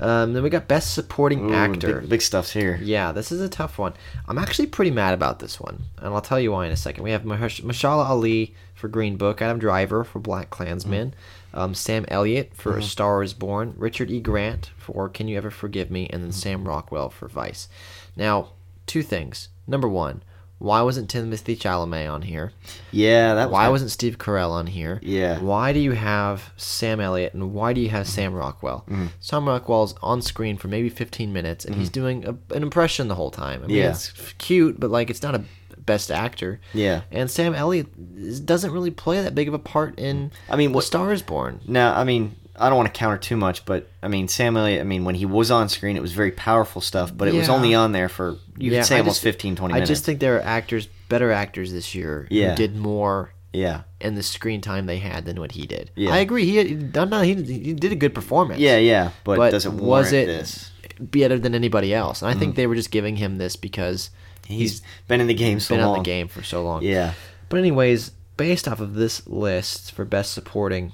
Um, 0.00 0.32
then 0.32 0.42
we 0.42 0.50
got 0.50 0.66
best 0.66 0.92
supporting 0.92 1.50
ooh, 1.50 1.54
actor. 1.54 2.00
Big, 2.00 2.10
big 2.10 2.22
stuff's 2.22 2.52
here. 2.52 2.80
Yeah, 2.82 3.12
this 3.12 3.30
is 3.30 3.40
a 3.40 3.48
tough 3.48 3.78
one. 3.78 3.94
I'm 4.26 4.38
actually 4.38 4.66
pretty 4.66 4.90
mad 4.90 5.14
about 5.14 5.38
this 5.38 5.60
one, 5.60 5.84
and 5.98 6.12
I'll 6.12 6.20
tell 6.20 6.40
you 6.40 6.50
why 6.50 6.66
in 6.66 6.72
a 6.72 6.76
second. 6.76 7.04
We 7.04 7.12
have 7.12 7.22
Mahesh- 7.22 7.62
Mahershala 7.62 8.04
Ali 8.04 8.54
for 8.74 8.88
Green 8.88 9.16
Book, 9.16 9.40
Adam 9.40 9.58
Driver 9.58 10.02
for 10.02 10.18
Black 10.18 10.50
Klansman, 10.50 11.14
um, 11.54 11.74
Sam 11.74 12.04
Elliott 12.08 12.52
for 12.54 12.76
A 12.76 12.82
Star 12.82 13.22
Is 13.22 13.34
Born, 13.34 13.74
Richard 13.76 14.10
E. 14.10 14.20
Grant 14.20 14.72
for 14.76 15.08
Can 15.08 15.28
You 15.28 15.36
Ever 15.36 15.50
Forgive 15.50 15.90
Me, 15.92 16.08
and 16.10 16.24
then 16.24 16.32
Sam 16.32 16.66
Rockwell 16.66 17.08
for 17.08 17.28
Vice. 17.28 17.68
Now, 18.16 18.50
two 18.86 19.02
things. 19.02 19.48
Number 19.66 19.88
one, 19.88 20.22
why 20.58 20.80
wasn't 20.82 21.10
Timothée 21.12 21.56
Chalamet 21.58 22.10
on 22.10 22.22
here? 22.22 22.52
Yeah, 22.90 23.34
that 23.34 23.46
was 23.50 23.52
Why 23.52 23.68
wasn't 23.68 23.90
Steve 23.90 24.18
Carell 24.18 24.50
on 24.50 24.66
here? 24.66 24.98
Yeah. 25.02 25.38
Why 25.40 25.72
do 25.72 25.78
you 25.80 25.92
have 25.92 26.52
Sam 26.56 27.00
Elliott 27.00 27.34
and 27.34 27.52
why 27.52 27.72
do 27.72 27.80
you 27.80 27.90
have 27.90 28.06
Sam 28.06 28.32
Rockwell? 28.32 28.84
Mm-hmm. 28.88 29.06
Sam 29.20 29.46
Rockwell's 29.46 29.94
on 30.02 30.22
screen 30.22 30.56
for 30.56 30.68
maybe 30.68 30.88
15 30.88 31.32
minutes 31.32 31.64
and 31.64 31.74
he's 31.74 31.90
doing 31.90 32.24
a, 32.26 32.36
an 32.54 32.62
impression 32.62 33.08
the 33.08 33.14
whole 33.14 33.30
time. 33.30 33.62
I 33.64 33.66
mean, 33.66 33.76
Yeah. 33.76 33.90
it's 33.90 34.12
cute, 34.38 34.78
but 34.80 34.90
like 34.90 35.10
it's 35.10 35.22
not 35.22 35.34
a 35.34 35.44
best 35.78 36.10
actor. 36.10 36.60
Yeah. 36.72 37.02
And 37.10 37.30
Sam 37.30 37.54
Elliott 37.54 38.46
doesn't 38.46 38.70
really 38.70 38.90
play 38.90 39.20
that 39.22 39.34
big 39.34 39.48
of 39.48 39.54
a 39.54 39.58
part 39.58 39.98
in 39.98 40.32
I 40.48 40.56
mean, 40.56 40.72
what- 40.72 40.84
Star 40.84 41.12
is 41.12 41.20
Born. 41.20 41.60
No, 41.66 41.92
I 41.92 42.04
mean, 42.04 42.36
I 42.56 42.68
don't 42.68 42.76
want 42.76 42.92
to 42.92 42.98
counter 42.98 43.18
too 43.18 43.36
much, 43.36 43.64
but 43.64 43.88
I 44.02 44.08
mean, 44.08 44.28
Sam 44.28 44.56
Elliott, 44.56 44.80
I 44.80 44.84
mean, 44.84 45.04
when 45.04 45.14
he 45.14 45.26
was 45.26 45.50
on 45.50 45.68
screen, 45.68 45.96
it 45.96 46.02
was 46.02 46.12
very 46.12 46.30
powerful 46.30 46.80
stuff, 46.80 47.16
but 47.16 47.28
it 47.28 47.34
was 47.34 47.48
only 47.48 47.74
on 47.74 47.92
there 47.92 48.08
for, 48.08 48.36
you 48.56 48.70
Yeah, 48.70 48.80
could 48.80 48.86
say 48.86 48.96
I 48.96 48.98
almost 49.00 49.16
just- 49.16 49.24
15, 49.24 49.56
20 49.56 49.72
I 49.72 49.76
minutes. 49.76 49.88
just 49.88 50.04
think 50.04 50.20
there 50.20 50.36
are 50.36 50.42
actors, 50.42 50.88
better 51.08 51.32
actors 51.32 51.72
this 51.72 51.94
year 51.94 52.28
Yeah. 52.30 52.50
who 52.50 52.56
did 52.56 52.76
more 52.76 53.32
yeah. 53.52 53.82
in 54.00 54.14
the 54.14 54.22
screen 54.22 54.60
time 54.60 54.86
they 54.86 54.98
had 54.98 55.24
than 55.24 55.40
what 55.40 55.52
he 55.52 55.66
did. 55.66 55.90
Yeah. 55.96 56.14
I 56.14 56.18
agree. 56.18 56.44
He, 56.44 56.74
no, 56.74 57.22
he, 57.22 57.34
he 57.34 57.72
did 57.74 57.92
a 57.92 57.96
good 57.96 58.14
performance. 58.14 58.60
Yeah, 58.60 58.78
yeah, 58.78 59.10
but, 59.24 59.36
but 59.36 59.50
does 59.50 59.66
it 59.66 59.72
was 59.72 59.80
warrant 59.80 60.12
it 60.12 60.26
this? 60.26 60.70
better 61.00 61.38
than 61.38 61.54
anybody 61.54 61.92
else? 61.92 62.22
And 62.22 62.30
I 62.30 62.34
think 62.34 62.52
mm. 62.52 62.56
they 62.56 62.66
were 62.66 62.76
just 62.76 62.90
giving 62.90 63.16
him 63.16 63.38
this 63.38 63.56
because 63.56 64.10
He's 64.46 64.82
been 65.08 65.20
in 65.20 65.26
the 65.26 65.34
game 65.34 65.60
so 65.60 65.74
been 65.74 65.84
long. 65.84 65.96
on 65.96 66.02
the 66.02 66.04
game 66.04 66.28
for 66.28 66.42
so 66.42 66.62
long. 66.62 66.82
Yeah. 66.82 67.14
But 67.48 67.58
anyways, 67.58 68.10
based 68.36 68.68
off 68.68 68.80
of 68.80 68.94
this 68.94 69.26
list 69.26 69.92
for 69.92 70.04
best 70.04 70.32
supporting, 70.32 70.92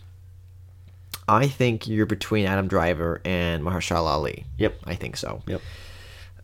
I 1.33 1.47
think 1.47 1.87
you're 1.87 2.07
between 2.07 2.47
Adam 2.47 2.67
Driver 2.67 3.21
and 3.25 3.63
Mahershala 3.63 4.07
Ali. 4.09 4.47
Yep. 4.59 4.81
I 4.85 4.95
think 4.97 5.17
so. 5.17 5.43
Yep. 5.47 5.61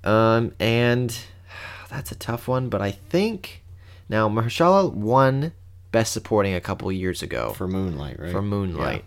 Um, 0.04 0.52
and 0.60 1.16
that's 1.90 2.12
a 2.12 2.14
tough 2.14 2.46
one, 2.46 2.68
but 2.68 2.80
I 2.80 2.92
think 2.92 3.62
now 4.08 4.28
Mahershala 4.28 4.92
won 4.92 5.52
best 5.92 6.12
supporting 6.12 6.54
a 6.54 6.60
couple 6.60 6.90
years 6.92 7.22
ago 7.22 7.52
For 7.54 7.66
Moonlight, 7.66 8.20
right? 8.20 8.30
for 8.30 8.42
Moonlight. 8.42 9.04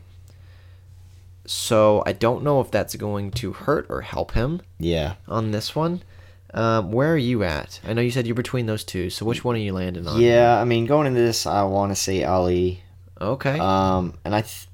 So 1.45 2.03
I 2.05 2.13
don't 2.13 2.43
know 2.43 2.61
if 2.61 2.69
that's 2.71 2.95
going 2.95 3.31
to 3.31 3.53
hurt 3.53 3.87
or 3.89 4.01
help 4.01 4.31
him 4.33 4.61
Yeah. 4.79 5.15
on 5.27 5.51
this 5.51 5.75
one. 5.75 6.03
Um, 6.53 6.91
where 6.91 7.13
are 7.13 7.17
you 7.17 7.43
at? 7.43 7.79
I 7.87 7.93
know 7.93 8.01
you 8.01 8.11
said 8.11 8.25
you're 8.25 8.35
between 8.35 8.65
those 8.65 8.83
two. 8.83 9.09
So 9.09 9.25
which 9.25 9.43
one 9.43 9.55
are 9.55 9.59
you 9.59 9.73
landing 9.73 10.07
on? 10.07 10.19
Yeah, 10.19 10.59
I 10.59 10.65
mean, 10.65 10.85
going 10.85 11.07
into 11.07 11.19
this, 11.21 11.45
I 11.45 11.63
want 11.63 11.91
to 11.91 11.95
say 11.95 12.23
Ali. 12.23 12.83
Okay. 13.21 13.57
Um, 13.59 14.15
and 14.25 14.33
I, 14.35 14.41
th- 14.41 14.67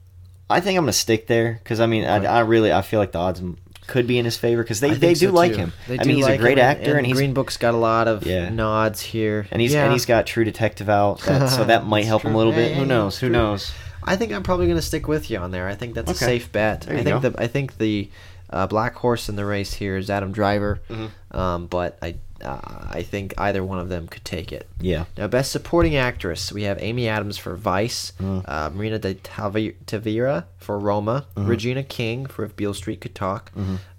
I 0.49 0.59
think 0.61 0.77
I'm 0.77 0.83
gonna 0.83 0.93
stick 0.93 1.27
there 1.27 1.59
because 1.63 1.79
I 1.79 1.85
mean, 1.85 2.03
Okay. 2.03 2.25
I, 2.27 2.37
I 2.37 2.39
really, 2.41 2.71
I 2.71 2.81
feel 2.81 2.99
like 2.99 3.11
the 3.11 3.19
odds 3.19 3.41
could 3.87 4.07
be 4.07 4.17
in 4.17 4.25
his 4.25 4.35
favor 4.37 4.63
because 4.63 4.79
they, 4.79 4.93
they 4.95 5.13
do 5.13 5.27
so, 5.27 5.31
like 5.31 5.51
too. 5.53 5.57
him. 5.59 5.73
They 5.87 5.99
I 5.99 6.03
mean, 6.05 6.15
he's 6.17 6.25
like 6.25 6.39
a 6.39 6.41
great 6.41 6.57
him, 6.57 6.65
actor, 6.65 6.97
and, 6.97 7.05
he's 7.05 7.15
Green 7.17 7.33
Book's 7.33 7.57
got 7.57 7.73
a 7.73 7.77
lot 7.77 8.07
of 8.07 8.25
Yeah. 8.25 8.49
nods 8.49 9.01
here, 9.01 9.47
and 9.51 9.61
he's 9.61 9.73
yeah. 9.73 9.83
and 9.83 9.93
he's 9.93 10.05
got 10.05 10.25
True 10.25 10.43
Detective 10.43 10.89
out, 10.89 11.19
that, 11.21 11.49
so 11.49 11.63
that 11.65 11.85
might 11.85 12.05
help 12.05 12.23
him 12.23 12.33
a 12.33 12.37
little 12.37 12.53
bit. 12.53 12.75
Who 12.75 12.85
knows? 12.85 13.19
Who 13.19 13.27
true. 13.27 13.33
knows? 13.33 13.71
I 14.03 14.15
think 14.15 14.31
I'm 14.33 14.43
probably 14.43 14.65
going 14.67 14.77
to 14.77 14.83
stick 14.85 15.07
with 15.07 15.29
you 15.31 15.39
on 15.39 15.49
there. 15.51 15.67
I 15.67 15.73
think 15.75 15.95
that's 15.95 16.11
a 16.11 16.15
safe 16.15 16.51
bet. 16.51 16.81
There 16.81 16.95
I 16.97 17.03
think 17.03 17.21
go. 17.21 17.29
the 17.29 17.41
I 17.41 17.47
think 17.47 17.77
the 17.79 18.09
uh, 18.51 18.67
black 18.67 18.95
horse 18.95 19.29
in 19.29 19.35
the 19.35 19.45
race 19.45 19.73
here 19.73 19.97
is 19.97 20.09
Adam 20.11 20.31
Driver, 20.31 20.79
Mm-hmm. 20.89 21.37
um, 21.37 21.65
but 21.67 21.97
I 22.03 22.15
uh, 22.43 22.59
I 22.91 23.01
think 23.01 23.33
either 23.37 23.63
one 23.63 23.79
of 23.79 23.89
them 23.89 24.07
could 24.07 24.25
take 24.25 24.51
it. 24.51 24.67
Yeah. 24.81 25.05
Now, 25.17 25.27
best 25.27 25.51
supporting 25.51 25.95
actress, 25.95 26.51
we 26.51 26.63
have 26.63 26.77
Amy 26.81 27.07
Adams 27.07 27.37
for 27.37 27.55
Vice, 27.55 28.11
Mm. 28.19 28.43
uh, 28.47 28.69
Marina 28.71 28.99
de 28.99 29.15
Tavira 29.15 30.45
for 30.57 30.77
Roma, 30.77 31.25
Mm-hmm. 31.35 31.47
Regina 31.49 31.83
King 31.83 32.25
for 32.25 32.43
If 32.45 32.55
Beale 32.55 32.73
Street 32.73 33.01
Could 33.01 33.15
Talk, 33.15 33.51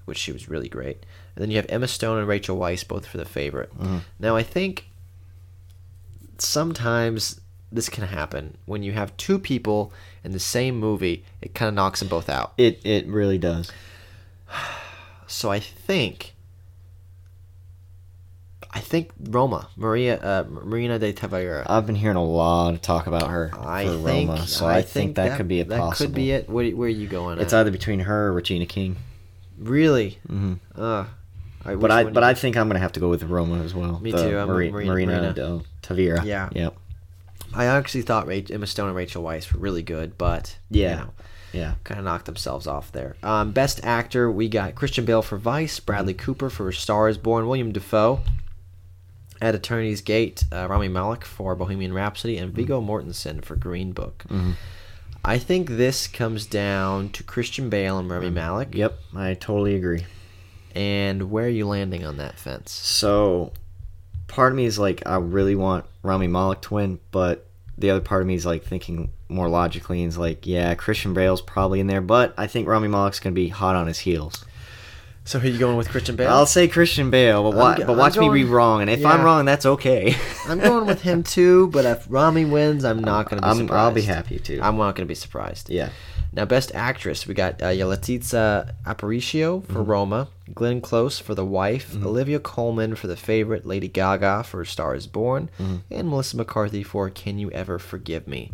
which 0.04 0.18
she 0.18 0.32
was 0.32 0.48
really 0.48 0.68
great. 0.68 1.04
And 1.34 1.42
then 1.42 1.50
you 1.50 1.56
have 1.56 1.66
Emma 1.68 1.88
Stone 1.88 2.18
and 2.18 2.28
Rachel 2.28 2.56
Weisz, 2.58 2.86
both 2.86 3.06
for 3.06 3.18
The 3.18 3.24
Favorite. 3.24 3.72
Mm-hmm. 3.78 3.98
Now, 4.18 4.36
I 4.36 4.42
think 4.42 4.86
sometimes 6.38 7.40
this 7.72 7.88
can 7.88 8.04
happen 8.04 8.56
when 8.66 8.82
you 8.82 8.92
have 8.92 9.16
two 9.16 9.38
people 9.38 9.92
in 10.22 10.32
the 10.32 10.38
same 10.38 10.78
movie. 10.78 11.24
It 11.42 11.54
kind 11.54 11.68
of 11.68 11.74
knocks 11.74 12.00
them 12.00 12.08
both 12.08 12.28
out. 12.28 12.52
It 12.58 12.80
it 12.84 13.06
really 13.06 13.38
does. 13.38 13.70
So 15.28 15.50
I 15.50 15.58
think. 15.58 16.34
I 18.76 18.80
think 18.80 19.10
Roma, 19.30 19.68
Maria, 19.74 20.18
uh, 20.20 20.44
Marina 20.50 20.98
de 20.98 21.10
Tavira. 21.14 21.64
I've 21.66 21.86
been 21.86 21.94
hearing 21.94 22.18
a 22.18 22.22
lot 22.24 22.74
of 22.74 22.82
talk 22.82 23.06
about 23.06 23.30
her 23.30 23.50
I 23.58 23.86
for 23.86 23.96
think 24.04 24.28
Roma, 24.28 24.46
so 24.46 24.66
I, 24.66 24.82
think, 24.82 25.16
that, 25.16 25.38
could 25.38 25.48
be 25.48 25.60
a 25.60 25.64
that 25.64 25.78
possible. 25.78 26.08
could 26.08 26.14
be 26.14 26.30
it. 26.32 26.50
Where, 26.50 26.68
where 26.72 26.86
are 26.86 26.90
you 26.90 27.08
going? 27.08 27.38
It's 27.38 27.54
at? 27.54 27.60
either 27.60 27.70
between 27.70 28.00
her 28.00 28.26
or 28.26 28.32
Regina 28.34 28.66
King. 28.66 28.96
really. 29.58 30.18
hmm 30.26 30.54
Uh, 30.76 31.06
I 31.64 31.74
But 31.74 31.90
I 31.90 32.04
but 32.04 32.22
I 32.22 32.34
think 32.34 32.56
I'm 32.58 32.68
gonna 32.68 32.78
have 32.78 32.92
to 32.92 33.00
go 33.00 33.08
with 33.08 33.22
Roma 33.22 33.62
as 33.62 33.74
well. 33.74 33.98
Me 33.98 34.12
too, 34.12 34.18
I'm 34.38 34.46
Mari- 34.46 34.70
Marina- 34.70 34.90
Marina, 34.92 35.12
Marina. 35.12 35.32
Del 35.32 35.64
Tavira. 35.82 36.22
Yeah. 36.24 36.50
Yep. 36.52 36.76
I 37.54 37.64
actually 37.64 38.02
thought 38.02 38.28
Emma 38.30 38.66
Stone 38.66 38.88
and 38.88 38.96
Rachel 38.96 39.22
Weisz 39.22 39.52
were 39.54 39.58
really 39.60 39.82
good, 39.82 40.18
but 40.18 40.58
Yeah. 40.70 40.90
you 40.90 40.96
know, 40.96 41.10
Yeah. 41.52 41.72
kind 41.84 41.98
of 41.98 42.04
knocked 42.04 42.26
themselves 42.26 42.66
off 42.66 42.92
there. 42.92 43.16
Um, 43.22 43.52
best 43.52 43.80
actor, 43.82 44.30
we 44.30 44.48
got 44.50 44.74
Christian 44.74 45.06
Bale 45.06 45.22
for 45.22 45.38
Vice, 45.38 45.80
Bradley 45.80 46.12
Cooper 46.12 46.50
for 46.50 46.68
A 46.68 46.74
Star 46.74 47.08
Is 47.08 47.16
Born, 47.16 47.46
William 47.48 47.72
Dafoe 47.72 48.20
at 49.40 49.54
Eternity's 49.54 50.00
Gate, 50.00 50.44
uh, 50.52 50.66
Rami 50.68 50.88
Malek 50.88 51.24
for 51.24 51.54
Bohemian 51.54 51.92
Rhapsody, 51.92 52.36
and 52.38 52.52
Viggo 52.52 52.80
Mortensen 52.80 53.44
for 53.44 53.56
Green 53.56 53.92
Book. 53.92 54.24
Mhm. 54.28 54.54
I 55.24 55.38
think 55.38 55.70
this 55.70 56.06
comes 56.06 56.46
down 56.46 57.08
to 57.10 57.22
Christian 57.22 57.68
Bale 57.68 57.98
and 57.98 58.08
Rami 58.08 58.30
Malek. 58.30 58.74
Yep, 58.74 58.98
I 59.16 59.34
totally 59.34 59.74
agree. 59.74 60.06
And 60.74 61.30
where 61.30 61.46
are 61.46 61.48
you 61.48 61.66
landing 61.66 62.04
on 62.04 62.16
that 62.18 62.38
fence? 62.38 62.70
So, 62.70 63.52
part 64.28 64.52
of 64.52 64.56
me 64.56 64.66
is 64.66 64.78
like, 64.78 65.02
I 65.06 65.16
really 65.16 65.54
want 65.54 65.84
Rami 66.02 66.26
Malek 66.28 66.60
to 66.62 66.74
win, 66.74 66.98
but 67.10 67.46
the 67.78 67.90
other 67.90 68.00
part 68.00 68.20
of 68.22 68.28
me 68.28 68.34
is 68.34 68.46
like 68.46 68.62
thinking 68.64 69.10
more 69.28 69.48
logically 69.48 70.00
and 70.02 70.08
is 70.08 70.18
like, 70.18 70.46
yeah, 70.46 70.74
Christian 70.74 71.12
Bale's 71.12 71.42
probably 71.42 71.80
in 71.80 71.88
there, 71.88 72.00
but 72.00 72.32
I 72.38 72.46
think 72.46 72.68
Rami 72.68 72.88
Malek's 72.88 73.18
gonna 73.20 73.34
be 73.34 73.48
hot 73.48 73.74
on 73.74 73.86
his 73.86 74.00
heels. 74.00 74.44
So 75.26 75.38
who 75.40 75.48
are 75.48 75.50
you 75.50 75.58
going 75.58 75.76
with 75.76 75.88
Christian 75.90 76.16
Bale? 76.16 76.30
I'll 76.30 76.46
say 76.46 76.68
Christian 76.68 77.10
Bale, 77.10 77.42
but, 77.50 77.56
wa- 77.56 77.84
but 77.86 77.96
watch 77.96 78.16
me 78.16 78.28
be 78.30 78.44
wrong, 78.44 78.80
and 78.80 78.88
if 78.88 79.00
yeah. 79.00 79.10
I'm 79.10 79.22
wrong, 79.22 79.44
that's 79.44 79.66
okay. 79.66 80.14
I'm 80.48 80.60
going 80.60 80.86
with 80.86 81.02
him 81.02 81.22
too, 81.24 81.66
but 81.68 81.84
if 81.84 82.06
Rami 82.08 82.44
wins, 82.44 82.84
I'm 82.84 83.00
not 83.02 83.28
going 83.28 83.42
to 83.42 83.46
be 83.46 83.50
I'm, 83.50 83.56
surprised. 83.58 83.72
I'll 83.80 83.90
be 83.92 84.02
happy 84.02 84.38
too. 84.38 84.60
I'm 84.62 84.76
not 84.78 84.94
going 84.94 85.04
to 85.06 85.10
be 85.10 85.14
surprised. 85.16 85.68
yeah. 85.68 85.90
Now, 86.32 86.44
Best 86.44 86.70
Actress, 86.74 87.26
we 87.26 87.32
got 87.34 87.62
uh, 87.62 87.66
Yalitza 87.66 88.72
Aparicio 88.84 89.64
for 89.66 89.72
Mm-hmm. 89.80 89.84
Roma, 89.90 90.28
Glenn 90.54 90.80
Close 90.82 91.18
for 91.18 91.34
The 91.34 91.44
Wife, 91.46 91.96
Olivia 92.04 92.38
Colman 92.38 92.94
for 92.94 93.06
The 93.06 93.16
Favorite, 93.16 93.64
Lady 93.66 93.88
Gaga 93.88 94.42
for 94.44 94.64
Star 94.64 94.94
Is 94.94 95.06
Born, 95.06 95.48
Mm-hmm. 95.58 95.76
and 95.90 96.08
Melissa 96.10 96.36
McCarthy 96.36 96.82
for 96.82 97.08
Can 97.10 97.38
You 97.38 97.50
Ever 97.52 97.78
Forgive 97.78 98.28
Me. 98.28 98.52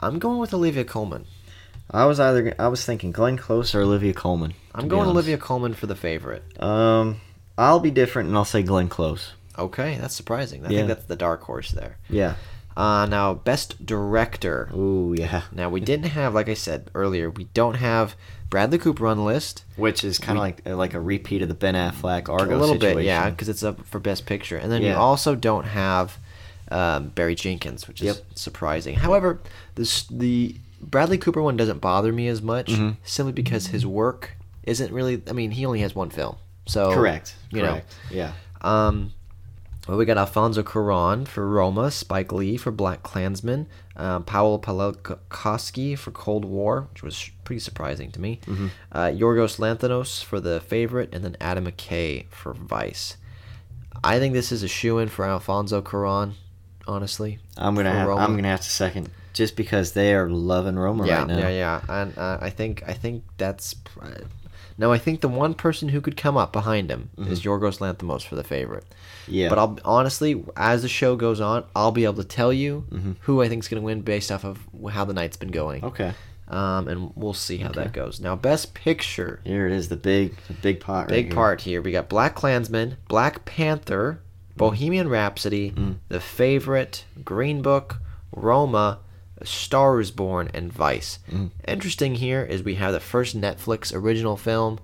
I'm 0.00 0.18
going 0.18 0.38
with 0.38 0.52
Olivia 0.52 0.84
Colman. 0.84 1.26
I 1.92 2.04
was 2.06 2.20
either 2.20 2.54
I 2.58 2.68
was 2.68 2.84
thinking 2.84 3.10
Glenn 3.12 3.36
Close 3.36 3.74
or 3.74 3.80
Olivia 3.82 4.12
Colman. 4.14 4.54
I'm 4.74 4.88
going 4.88 5.02
honest. 5.02 5.12
Olivia 5.12 5.38
Colman 5.38 5.74
for 5.74 5.86
The 5.86 5.96
Favorite. 5.96 6.42
Um, 6.62 7.20
I'll 7.58 7.80
be 7.80 7.90
different, 7.90 8.28
and 8.28 8.36
I'll 8.36 8.44
say 8.44 8.62
Glenn 8.62 8.88
Close. 8.88 9.32
Okay, 9.58 9.98
that's 10.00 10.14
surprising. 10.14 10.64
I 10.64 10.70
Yeah. 10.70 10.76
think 10.78 10.88
that's 10.88 11.04
the 11.06 11.16
dark 11.16 11.42
horse 11.42 11.72
there. 11.72 11.96
Yeah. 12.08 12.34
Uh, 12.76 13.04
now, 13.06 13.34
Best 13.34 13.84
Director. 13.84 14.70
Ooh, 14.74 15.14
yeah. 15.18 15.42
Now, 15.52 15.68
we 15.68 15.80
didn't 15.80 16.10
have, 16.10 16.32
like 16.34 16.48
I 16.48 16.54
said 16.54 16.88
earlier, 16.94 17.28
we 17.28 17.44
don't 17.52 17.74
have 17.74 18.14
Bradley 18.48 18.78
Cooper 18.78 19.06
on 19.08 19.16
the 19.18 19.24
list. 19.24 19.64
Which 19.76 20.04
is 20.04 20.18
kind 20.18 20.38
of 20.38 20.42
like 20.42 20.62
like 20.66 20.94
a 20.94 21.00
repeat 21.00 21.42
of 21.42 21.48
the 21.48 21.54
Ben 21.54 21.74
Affleck 21.74 22.28
Argo 22.28 22.56
a 22.56 22.58
little 22.58 22.76
situation. 22.76 22.98
bit, 22.98 23.04
yeah, 23.06 23.28
because 23.28 23.48
it's 23.48 23.62
up 23.64 23.84
for 23.86 23.98
Best 23.98 24.24
Picture. 24.24 24.56
And 24.56 24.70
then 24.70 24.82
you 24.82 24.94
also 24.94 25.34
don't 25.34 25.64
have 25.66 26.16
um, 26.70 27.08
Barry 27.08 27.34
Jenkins, 27.34 27.88
which 27.88 28.00
is 28.00 28.06
Yep. 28.06 28.16
surprising. 28.36 28.94
However, 28.94 29.40
this 29.74 30.04
the 30.04 30.54
Bradley 30.80 31.18
Cooper 31.18 31.42
one 31.42 31.56
doesn't 31.56 31.78
bother 31.80 32.12
me 32.12 32.26
as 32.28 32.40
much, 32.42 32.68
Mm-hmm. 32.68 32.90
simply 33.04 33.32
because 33.32 33.68
his 33.68 33.86
work 33.86 34.32
isn't 34.64 34.92
really. 34.92 35.22
I 35.28 35.32
mean, 35.32 35.50
he 35.52 35.64
only 35.66 35.80
has 35.80 35.94
one 35.94 36.10
film, 36.10 36.36
so 36.66 36.92
Correct. 36.94 37.34
You 37.50 37.62
Correct. 37.62 37.94
Yeah. 38.10 38.32
um, 38.62 39.12
well, 39.88 39.96
we 39.98 40.04
got 40.04 40.18
Alfonso 40.18 40.62
Cuarón 40.62 41.26
for 41.26 41.48
Roma, 41.48 41.90
Spike 41.90 42.32
Lee 42.32 42.56
for 42.56 42.70
Black 42.70 43.02
Klansman, 43.02 43.66
um, 43.96 44.24
Paweł 44.24 44.60
Pawlikowski 44.62 45.98
for 45.98 46.10
Cold 46.10 46.44
War, 46.44 46.86
which 46.92 47.02
was 47.02 47.30
pretty 47.44 47.60
surprising 47.60 48.10
to 48.12 48.20
me. 48.20 48.40
Mm-hmm. 48.46 48.66
Uh, 48.92 49.06
Yorgos 49.06 49.58
Lanthimos 49.58 50.22
for 50.22 50.38
The 50.40 50.60
Favorite, 50.60 51.08
and 51.14 51.24
then 51.24 51.36
Adam 51.40 51.66
McKay 51.66 52.26
for 52.30 52.52
Vice. 52.54 53.16
I 54.04 54.18
think 54.18 54.32
this 54.34 54.52
is 54.52 54.62
a 54.62 54.68
shoe 54.68 54.98
in 54.98 55.08
for 55.08 55.24
Alfonso 55.24 55.82
Cuarón. 55.82 56.32
Honestly, 56.86 57.38
I'm 57.56 57.74
gonna 57.74 57.92
have, 57.92 58.08
Roma. 58.08 58.22
I'm 58.22 58.34
gonna 58.36 58.48
have 58.48 58.60
to 58.62 58.70
second 58.70 59.10
just 59.40 59.56
because 59.56 59.92
they 59.92 60.12
are 60.12 60.28
loving 60.28 60.78
Roma 60.78 61.06
yeah, 61.06 61.20
right 61.20 61.26
now. 61.28 61.38
yeah, 61.38 61.48
yeah, 61.48 61.80
and 61.88 62.18
uh, 62.18 62.36
I 62.42 62.50
think 62.50 62.82
I 62.86 62.92
think 62.92 63.24
that's. 63.38 63.74
Now 64.76 64.92
I 64.92 64.98
think 64.98 65.22
the 65.22 65.28
one 65.28 65.54
person 65.54 65.88
who 65.88 66.02
could 66.02 66.14
come 66.14 66.36
up 66.36 66.52
behind 66.52 66.90
him 66.90 67.08
is 67.16 67.42
Yorgos 67.42 67.78
Lanthimos 67.78 68.22
for 68.22 68.34
the 68.36 68.44
favorite. 68.44 68.84
Mm-hmm. 68.84 69.32
Yeah. 69.32 69.48
But 69.48 69.58
I'll 69.58 69.78
honestly, 69.82 70.44
as 70.56 70.82
the 70.82 70.88
show 70.88 71.16
goes 71.16 71.40
on, 71.40 71.64
I'll 71.74 71.90
be 71.90 72.04
able 72.04 72.22
to 72.22 72.24
tell 72.24 72.52
you 72.52 72.84
who 73.22 73.40
I 73.40 73.48
think 73.48 73.62
is 73.62 73.68
going 73.68 73.80
to 73.80 73.84
win 73.84 74.02
based 74.02 74.30
off 74.30 74.44
of 74.44 74.58
how 74.90 75.06
the 75.06 75.14
night's 75.14 75.38
been 75.38 75.50
going. 75.50 75.80
Mm-hmm. 75.80 76.02
Okay. 76.02 76.12
Um, 76.48 76.86
and 76.88 77.12
we'll 77.14 77.32
see 77.32 77.58
how 77.58 77.70
that 77.70 77.92
goes. 77.94 78.20
Now, 78.20 78.36
best 78.36 78.74
picture, 78.74 79.40
Here 79.44 79.66
it 79.68 79.72
is, 79.72 79.88
the 79.88 79.96
big, 79.96 80.36
the 80.48 80.54
big 80.54 80.80
pot. 80.80 81.02
Right 81.02 81.08
big 81.08 81.26
here. 81.26 81.34
part 81.34 81.60
here. 81.62 81.80
We 81.80 81.92
got 81.92 82.08
Black 82.08 82.34
Klansman, 82.34 82.96
Black 83.08 83.44
Panther, 83.44 84.20
Bohemian 84.56 85.08
Rhapsody, 85.08 85.70
Mm. 85.70 85.96
The 86.08 86.20
Favorite, 86.20 87.04
Green 87.24 87.62
Book, 87.62 87.98
Roma, 88.32 88.98
A 89.40 89.46
Star 89.46 90.00
Is 90.00 90.10
Born, 90.10 90.50
and 90.54 90.72
Vice. 90.72 91.18
Mm. 91.30 91.50
Interesting 91.66 92.16
here 92.16 92.42
is 92.42 92.62
we 92.62 92.74
have 92.76 92.92
the 92.92 93.00
first 93.00 93.38
Netflix 93.40 93.94
original 93.94 94.36
film 94.36 94.78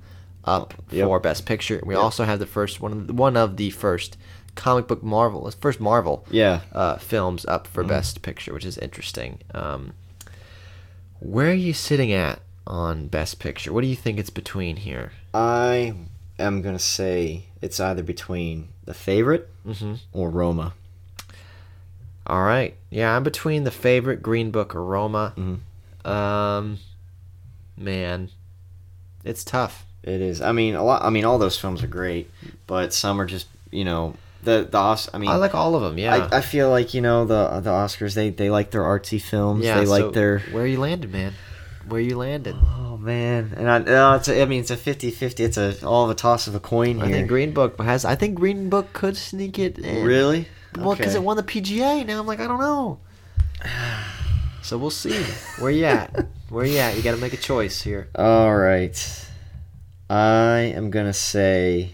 up 0.45 0.75
Yep. 0.91 1.07
for 1.07 1.21
Best 1.21 1.45
Picture. 1.47 1.83
We 1.85 1.95
also 1.95 2.25
have 2.25 2.39
the 2.39 2.47
first 2.47 2.81
one, 2.81 2.93
of 2.93 3.07
the- 3.09 3.13
one 3.13 3.37
of 3.37 3.57
the 3.57 3.71
first 3.71 4.17
comic 4.55 4.87
book 4.89 5.03
Marvel, 5.03 5.51
first 5.61 5.81
Marvel 5.81 6.25
Yeah. 6.31 6.61
uh, 6.73 6.97
films 6.97 7.45
up 7.47 7.67
for 7.67 7.85
Best 7.85 8.23
Picture, 8.23 8.55
which 8.55 8.65
is 8.65 8.79
interesting. 8.79 9.41
Um, 9.53 9.93
where 11.21 11.51
are 11.51 11.55
you 11.55 11.73
sitting 11.73 12.13
at 12.13 12.41
on 12.67 13.09
Best 13.09 13.39
Picture? 13.39 13.73
What 13.73 13.83
do 13.83 13.87
you 13.89 13.97
think 13.97 14.19
it's 14.19 14.31
between 14.31 14.77
here? 14.77 15.13
I 15.35 15.95
am 16.39 16.63
gonna 16.63 16.79
say 16.79 17.47
it's 17.61 17.81
either 17.81 18.03
between 18.03 18.69
the 18.85 18.95
favorite 18.95 19.51
Mm-hmm. 19.67 19.95
or 20.13 20.31
Roma. 20.31 20.75
All 22.27 22.43
right. 22.43 22.75
Yeah, 22.91 23.15
I'm 23.15 23.23
between 23.23 23.65
the 23.65 23.71
favorite 23.71 24.23
Green 24.23 24.51
Book 24.51 24.75
or 24.75 24.85
Roma. 24.85 25.33
Mhm. 25.37 25.59
Um, 26.11 26.79
man, 27.77 28.31
it's 29.25 29.45
tough. 29.45 29.85
It 30.03 30.21
is. 30.21 30.41
I 30.41 30.53
mean, 30.53 30.75
a 30.75 30.85
lot. 30.85 31.03
I 31.03 31.11
mean, 31.11 31.25
all 31.25 31.39
those 31.39 31.59
films 31.59 31.83
are 31.83 31.89
great, 31.89 32.31
but 32.67 32.93
some 32.93 33.21
are 33.21 33.27
just 33.27 33.47
you 33.71 33.85
know 33.85 34.15
the 34.45 34.67
the 34.71 34.79
Os- 34.79 35.09
I 35.13 35.19
mean, 35.19 35.31
I 35.31 35.37
like 35.37 35.55
all 35.55 35.75
of 35.75 35.83
them. 35.83 35.99
Yeah. 35.99 36.29
I, 36.31 36.39
I 36.39 36.41
feel 36.41 36.71
like 36.71 36.95
you 36.95 37.01
know 37.01 37.25
the 37.25 37.61
the 37.61 37.71
Oscars 37.71 38.15
they 38.15 38.31
they 38.31 38.51
like 38.51 38.71
their 38.71 38.83
artsy 38.83 39.21
films. 39.21 39.65
yeah. 39.65 39.81
they 39.81 39.87
like 39.87 40.13
their. 40.13 40.39
Where 40.53 40.67
you 40.67 40.79
landed, 40.79 41.11
man? 41.13 41.33
Where 41.89 42.01
you 42.01 42.17
landed? 42.17 42.55
Oh 42.61 42.97
man, 42.97 43.53
and 43.57 43.71
I, 43.71 43.77
uh, 44.13 44.17
it's 44.17 44.29
a, 44.29 44.43
I 44.43 44.45
mean 44.47 44.61
it's 44.61 44.71
a 44.73 44.77
50-50. 44.77 45.39
It's 45.41 45.57
a 45.57 45.87
all 45.87 46.05
of 46.05 46.11
a 46.11 46.15
toss 46.15 46.47
of 46.49 46.55
a 46.57 46.61
coin 46.61 46.97
here. 46.97 47.05
I 47.05 47.11
think 47.13 47.29
Green 47.29 47.53
Book 47.53 47.81
has. 47.81 48.05
I 48.05 48.15
think 48.17 48.35
Green 48.37 48.69
Book 48.69 48.93
could 48.93 49.17
sneak 49.17 49.59
it 49.59 49.79
in. 49.79 50.05
really? 50.05 50.49
Well, 50.77 50.95
because 50.97 51.15
Okay. 51.15 51.23
it 51.23 51.25
won 51.25 51.37
the 51.37 51.43
PGA. 51.43 52.05
Now 52.07 52.21
I'm 52.21 52.27
like, 52.27 52.41
I 52.41 52.47
don't 52.47 52.61
know. 52.61 52.99
So 54.63 54.77
we'll 54.77 54.91
see. 54.91 55.23
Where 55.61 55.71
you 55.71 55.85
at? 55.85 56.27
Where 56.49 56.65
you 56.67 56.79
at? 56.79 56.97
You 56.97 57.03
got 57.03 57.13
to 57.15 57.21
make 57.21 57.33
a 57.33 57.37
choice 57.37 57.83
here. 57.83 58.09
All 58.17 58.53
right, 58.57 59.27
I 60.11 60.73
am 60.75 60.91
gonna 60.91 61.13
say 61.13 61.93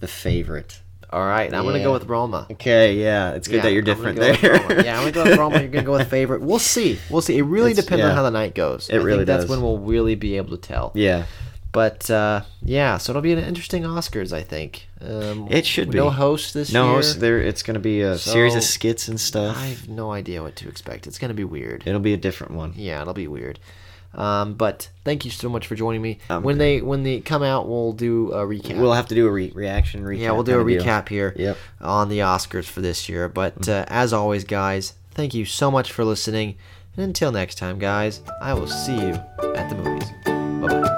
the 0.00 0.08
favorite. 0.08 0.80
All 1.10 1.26
right, 1.26 1.52
I'm 1.52 1.64
gonna 1.66 1.82
go 1.82 1.92
with 1.92 2.04
Roma. 2.06 2.46
Okay, 2.52 2.94
yeah, 2.94 3.32
it's 3.32 3.48
good 3.48 3.56
Yeah, 3.56 3.62
that 3.64 3.72
you're 3.74 3.82
different 3.82 4.16
go 4.18 4.32
there. 4.32 4.82
Yeah, 4.82 4.98
I'm 4.98 5.00
gonna 5.00 5.12
go 5.12 5.24
with 5.24 5.38
Roma. 5.38 5.58
You're 5.60 5.68
gonna 5.68 5.84
go 5.84 5.92
with 5.92 6.08
favorite. 6.18 6.40
We'll 6.40 6.58
see. 6.58 6.98
We'll 7.10 7.20
see. 7.20 7.36
It 7.36 7.42
really 7.42 7.72
It's- 7.72 7.84
depends 7.84 8.02
on 8.04 8.14
how 8.14 8.22
the 8.22 8.30
night 8.30 8.54
goes. 8.54 8.88
It 8.88 8.94
I 8.94 9.02
really 9.02 9.18
think 9.18 9.26
that's 9.26 9.46
when 9.50 9.60
we'll 9.60 9.78
really 9.78 10.14
be 10.14 10.38
able 10.38 10.56
to 10.56 10.66
tell. 10.68 10.92
yeah, 10.94 11.24
But 11.78 12.10
uh, 12.10 12.40
yeah, 12.62 12.98
so 12.98 13.12
it'll 13.12 13.22
be 13.22 13.32
an 13.32 13.38
interesting 13.38 13.84
Oscars, 13.84 14.32
I 14.32 14.42
think. 14.42 14.88
Um, 15.00 15.46
It 15.48 15.64
should 15.64 15.90
be 15.92 15.98
No 15.98 16.10
host 16.10 16.52
this 16.52 16.72
year. 16.72 16.82
no, 16.82 16.90
year. 16.90 16.98
it's- 16.98 17.14
there 17.14 17.38
it's 17.40 17.62
gonna 17.62 17.78
be 17.78 18.00
a 18.00 18.18
series 18.18 18.56
of 18.56 18.64
skits 18.64 19.06
and 19.06 19.20
stuff. 19.20 19.56
I 19.56 19.66
have 19.66 19.88
no 19.88 20.10
idea 20.10 20.42
what 20.42 20.56
to 20.56 20.68
expect. 20.68 21.06
It's 21.06 21.18
gonna 21.20 21.34
be 21.34 21.44
weird. 21.44 21.84
It'll 21.86 22.00
be 22.00 22.14
a 22.14 22.22
different 22.28 22.54
one. 22.54 22.72
Yeah, 22.76 23.00
it'll 23.00 23.14
be 23.14 23.28
weird. 23.28 23.60
Um, 24.14 24.54
but 24.54 24.88
thank 25.04 25.24
you 25.24 25.30
so 25.30 25.48
much 25.48 25.68
for 25.68 25.76
joining 25.76 26.02
me. 26.02 26.18
Um, 26.30 26.42
when 26.42 26.58
they 26.58 26.80
when 26.80 27.04
they 27.04 27.20
come 27.20 27.44
out, 27.44 27.68
we'll 27.68 27.92
do 27.92 28.32
a 28.32 28.42
recap. 28.44 28.76
We'll 28.80 28.94
have 28.94 29.06
to 29.08 29.14
do 29.14 29.26
a 29.28 29.30
re- 29.30 29.52
reaction 29.54 30.02
recap. 30.02 30.18
yeah, 30.20 30.30
we'll 30.32 30.42
do 30.42 30.58
a 30.58 30.64
kinda 30.64 30.72
deal. 30.78 30.82
recap 30.84 31.08
here 31.10 31.32
Yep. 31.36 31.56
on 31.80 32.08
the 32.08 32.18
Oscars 32.20 32.64
for 32.64 32.80
this 32.80 33.08
year. 33.08 33.28
But 33.28 33.68
uh, 33.68 33.84
as 33.86 34.12
always, 34.12 34.42
guys, 34.42 34.94
thank 35.14 35.32
you 35.32 35.44
so 35.44 35.70
much 35.70 35.92
for 35.92 36.04
listening. 36.04 36.56
And 36.96 37.04
until 37.04 37.30
next 37.30 37.56
time, 37.58 37.78
guys, 37.78 38.22
I 38.42 38.54
will 38.54 38.66
see 38.66 38.96
you 38.96 39.14
at 39.54 39.68
the 39.70 39.76
movies. 39.76 40.10
Bye 40.26 40.80
bye. 40.80 40.94